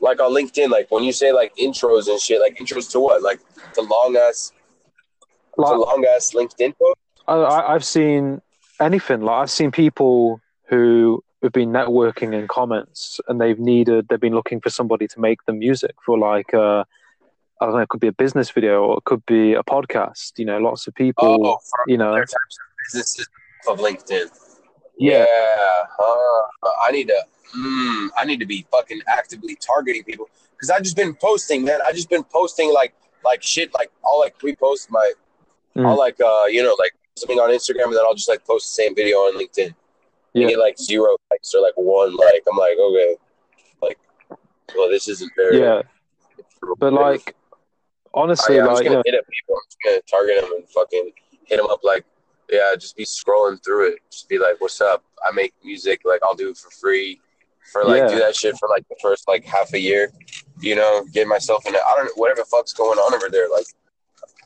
[0.00, 3.22] Like on LinkedIn, like when you say like intros and shit, like intros to what?
[3.22, 3.40] Like
[3.74, 4.52] the long ass,
[5.56, 6.98] the long ass LinkedIn post.
[7.28, 8.40] I, I, I've seen
[8.80, 9.22] anything.
[9.22, 14.34] Like I've seen people who have been networking in comments, and they've needed, they've been
[14.34, 16.84] looking for somebody to make the music for like, uh,
[17.60, 20.38] I don't know, it could be a business video or it could be a podcast.
[20.38, 21.46] You know, lots of people.
[21.46, 22.38] Oh, you know, types of
[22.92, 23.28] businesses
[23.68, 24.28] of LinkedIn.
[24.98, 25.24] yeah,
[25.98, 26.48] huh.
[26.86, 27.24] I need to.
[27.56, 31.78] Mm, I need to be fucking actively targeting people because I just been posting, man.
[31.86, 32.94] I just been posting like
[33.24, 35.12] like shit, like I'll like repost my,
[35.76, 35.86] Mm.
[35.88, 38.76] I'll like uh you know like something on Instagram and then I'll just like post
[38.76, 39.74] the same video on LinkedIn.
[40.32, 40.42] Yeah.
[40.42, 42.44] You get like zero likes or like one like.
[42.50, 43.16] I'm like okay,
[43.82, 43.98] like
[44.76, 45.60] well this isn't very.
[45.60, 45.82] yeah.
[46.78, 47.34] But like,
[48.14, 49.56] honestly, oh, I, am just gonna know, hit up people.
[49.56, 51.12] I'm just gonna target them and fucking
[51.44, 51.80] hit them up.
[51.82, 52.04] Like,
[52.50, 53.98] yeah, just be scrolling through it.
[54.10, 55.04] Just be like, "What's up?
[55.24, 56.02] I make music.
[56.04, 57.20] Like, I'll do it for free.
[57.72, 58.08] for like Yeah.
[58.08, 60.12] do that shit for like the first like half a year.
[60.60, 61.80] You know, get myself in it.
[61.86, 63.48] I don't know whatever the fuck's going on over there.
[63.50, 63.66] Like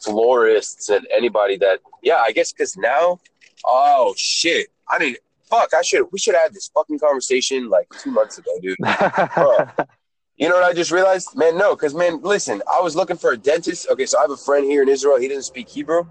[0.02, 3.18] florists and anybody that yeah, I guess because now,
[3.64, 5.18] oh shit, I need
[5.50, 5.74] fuck.
[5.74, 8.78] I should we should have had this fucking conversation like two months ago, dude.
[10.38, 11.34] You know what I just realized?
[11.36, 13.88] Man, no, because man, listen, I was looking for a dentist.
[13.90, 15.18] Okay, so I have a friend here in Israel.
[15.18, 16.04] He didn't speak Hebrew.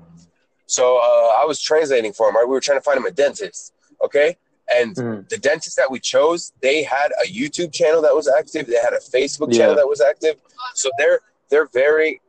[0.66, 2.44] So uh, I was translating for him, right?
[2.46, 3.74] We were trying to find him a dentist.
[4.04, 4.38] Okay.
[4.76, 5.30] And Mm.
[5.30, 8.68] the dentist that we chose, they had a YouTube channel that was active.
[8.68, 9.60] They had a Facebook Yeah.
[9.60, 10.36] channel that was active.
[10.76, 12.22] So they're they're very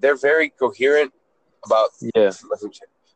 [0.00, 1.12] they're very coherent
[1.64, 2.32] about yeah,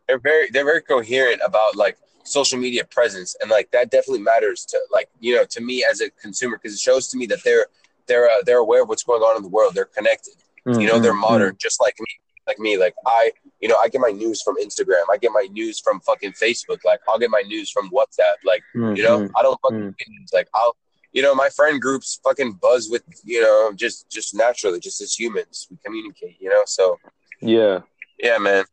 [0.07, 4.65] they're very they're very coherent about like social media presence and like that definitely matters
[4.67, 7.43] to like you know to me as a consumer because it shows to me that
[7.43, 7.67] they're
[8.07, 10.35] they're uh, they're aware of what's going on in the world they're connected
[10.67, 12.07] you know they're Mm, mm, modern just like me
[12.47, 13.31] like me like i
[13.61, 16.79] you know i get my news from instagram i get my news from fucking facebook
[16.85, 19.31] like i'll get my news from whatsapp like mm, you know mm.
[19.39, 19.99] i don't fucking Mm.
[19.99, 20.31] get news.
[20.33, 20.75] like i'll
[21.13, 25.15] you know my friend groups fucking buzz with you know just just naturally just as
[25.19, 26.99] humans we communicate you know so
[27.41, 27.81] yeah.
[28.19, 28.65] yeah man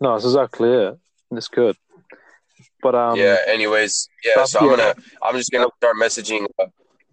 [0.00, 0.98] No, that's exactly it.
[1.32, 1.76] It's good.
[2.82, 4.76] But um, yeah anyways yeah so i'm yeah.
[4.76, 6.66] gonna i'm just gonna start messaging uh,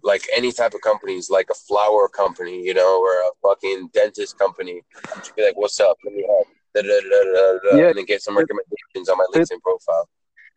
[0.04, 4.38] like any type of companies like a flower company you know or a fucking dentist
[4.38, 4.82] company
[5.16, 7.88] just be like what's up let me help da, da, da, Yeah.
[7.88, 10.08] and then get some recommendations on my linkedin profile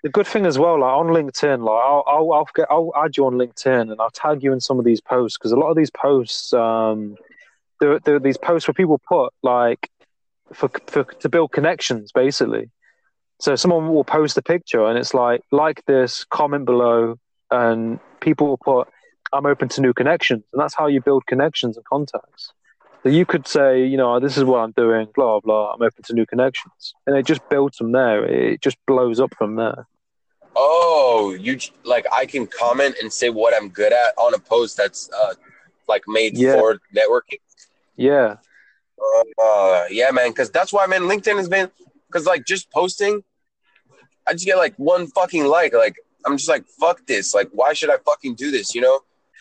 [0.04, 3.18] the good thing as well, like on LinkedIn, like I'll I'll I'll, get, I'll add
[3.18, 5.72] you on LinkedIn and I'll tag you in some of these posts because a lot
[5.72, 7.18] of these posts, um,
[7.80, 9.90] there there are these posts where people put like
[10.54, 12.70] for for to build connections basically.
[13.42, 17.18] So someone will post a picture and it's like like this, comment below,
[17.50, 18.88] and people will put
[19.34, 22.52] I'm open to new connections, and that's how you build connections and contacts.
[23.04, 25.74] So you could say, you know, this is what I'm doing, blah blah.
[25.74, 28.24] I'm open to new connections, and it just builds from there.
[28.26, 29.88] It just blows up from there.
[30.56, 31.54] oh you
[31.84, 35.34] like i can comment and say what i'm good at on a post that's uh
[35.88, 36.56] like made Yeah.
[36.56, 37.42] for networking
[37.96, 38.38] Yeah,
[39.38, 40.30] Uh, yeah, man.
[40.32, 41.04] Because that's why, man.
[41.12, 41.70] LinkedIn has been
[42.08, 43.24] because like just posting,
[44.28, 45.74] I just get like one fucking like.
[45.74, 47.34] Like I'm just like fuck this.
[47.38, 48.74] Like why should I fucking do this?
[48.76, 48.98] You know,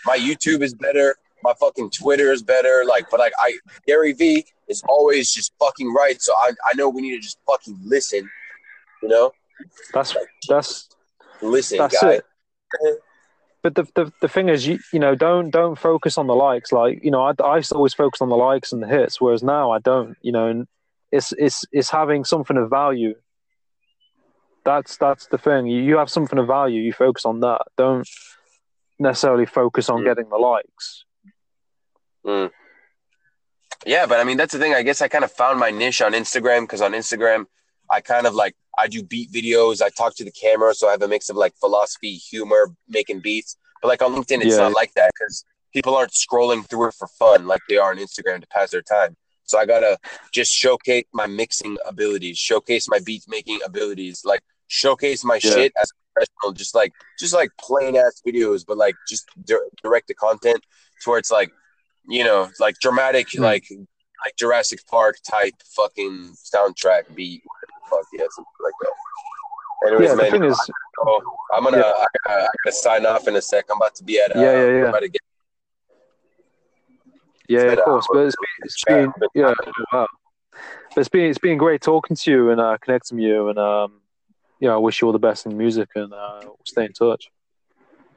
[0.07, 1.17] my YouTube is better.
[1.43, 2.85] My fucking Twitter is better.
[2.89, 6.21] Like, but like I Gary Vee is always just fucking right.
[6.21, 8.29] So I I know we need to just fucking listen.
[9.03, 9.33] You know,
[9.93, 10.17] that's
[10.49, 10.89] that's
[11.43, 12.13] listen, that's guy.
[12.13, 12.25] it.
[13.63, 16.73] But the, the the thing is, you you know, don't don't focus on the likes.
[16.73, 19.73] Like you know, I, I always focus on the likes and the hits, whereas now
[19.73, 20.17] I don't.
[20.23, 20.69] You know, and
[21.11, 23.15] it's it's it's having something of value.
[24.65, 25.67] That's that's the thing.
[25.67, 26.81] You, you have something of value.
[26.81, 27.63] You focus on that.
[27.77, 28.09] Don't
[28.99, 30.05] necessarily focus on Mm.
[30.05, 31.05] getting the likes.
[32.25, 32.51] Mm.
[33.85, 34.75] Yeah, but I mean that's the thing.
[34.75, 37.47] I guess I kind of found my niche on Instagram because on Instagram
[37.91, 39.81] I kind of like I do beat videos.
[39.81, 43.21] I talk to the camera, so I have a mix of like philosophy, humor, making
[43.21, 43.57] beats.
[43.81, 44.65] But like on LinkedIn, it's Yeah.
[44.65, 47.99] not like that because people aren't scrolling through it for fun like they are on
[47.99, 49.17] Instagram to pass their time.
[49.45, 49.99] So I gotta
[50.33, 55.51] just showcase my mixing abilities, showcase my beat making abilities, like showcase my Yeah.
[55.53, 56.53] shit as a professional.
[56.53, 60.65] Just like just like plain ass videos, but like just di- direct the content
[61.03, 61.51] to where it's like
[62.09, 63.43] you know, like dramatic, Hmm.
[63.43, 63.65] like
[64.25, 67.43] like Jurassic Park type fucking soundtrack beat.
[67.45, 68.93] whatever Fuck yeah, something like that.
[69.89, 70.57] Anyways, yeah, the man, thing is,
[71.05, 71.23] so
[71.55, 71.85] I'm gonna Yeah.
[71.85, 73.67] I, gotta, I gotta sign off in a sec.
[73.71, 74.89] I'm about to be at uh, Yeah, yeah, I'm yeah.
[74.89, 75.21] about to get
[77.49, 78.07] yeah, of course.
[78.13, 79.55] But it's been, it's been yeah,
[79.93, 80.07] wow.
[80.95, 83.59] But it's been it's been great talking to you and uh, connecting with you, and
[83.59, 84.01] um,
[84.61, 87.31] know, I wish you all the best in music, and uh, we'll stay in touch.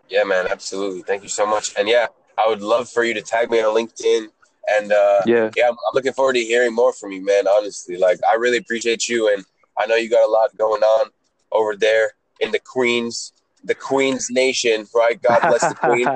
[0.09, 1.03] Yeah, man, absolutely.
[1.03, 1.73] Thank you so much.
[1.77, 4.27] And yeah, I would love for you to tag me on LinkedIn.
[4.71, 7.47] And uh, Yeah, yeah, I'm, I'm looking forward to hearing more from you, man.
[7.47, 9.45] Honestly, like I really appreciate you, and
[9.77, 11.09] I know you got a lot going on
[11.51, 13.33] over there in the Queens,
[13.63, 15.21] the Queens Nation, right?
[15.21, 16.07] God bless the Queen.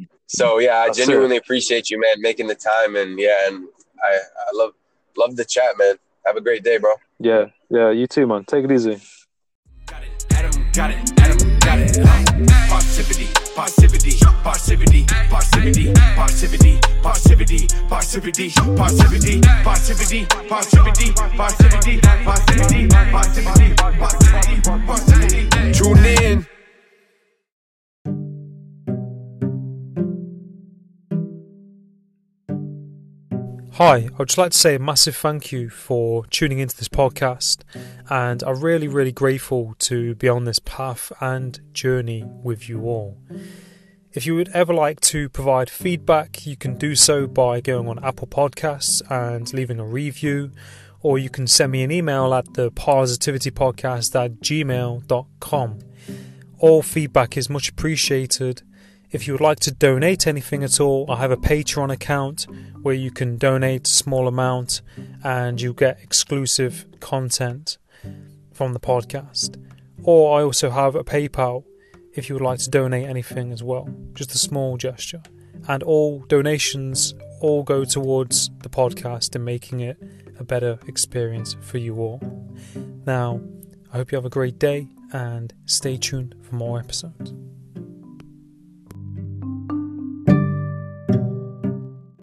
[0.28, 3.68] so yeah, I genuinely appreciate you, man, making the time, and yeah, and
[4.04, 4.74] I, I love
[5.18, 5.96] love the chat, man.
[6.28, 6.92] Have a great day, bro.
[7.20, 7.90] yeah, yeah.
[7.90, 8.44] You too, man.
[8.44, 9.00] Take it easy.
[9.86, 11.98] Got it, Adam got it, Adam got it.
[12.00, 24.62] Uh, Positivity, positivity, positivity, positivity, positivity, positivity, positivity, positivity, positivity, positivity, positivity, positivity, positivity, positivity,
[24.86, 25.72] positivity.
[25.72, 26.57] Tune in.
[33.78, 36.88] Hi, I would just like to say a massive thank you for tuning into this
[36.88, 37.60] podcast,
[38.10, 43.20] and I'm really, really grateful to be on this path and journey with you all.
[44.14, 48.04] If you would ever like to provide feedback, you can do so by going on
[48.04, 50.54] Apple Podcasts and leaving a review,
[51.04, 55.80] or you can send me an email at the parrsitivitypodcast at gmail.com.
[56.58, 58.64] All feedback is much appreciated.
[59.10, 62.46] If you would like to donate anything at all, I have a Patreon account
[62.82, 64.82] where you can donate a small amount
[65.24, 67.78] and you get exclusive content
[68.52, 69.56] from the podcast.
[70.04, 71.64] Or I also have a PayPal
[72.16, 75.22] if you would like to donate anything as well, just a small gesture.
[75.70, 79.98] And all donations all go towards the podcast and making it
[80.38, 82.22] a better experience for you all.
[83.06, 83.40] Now,
[83.94, 87.34] I hope you have a great day and stay tuned for more episodes.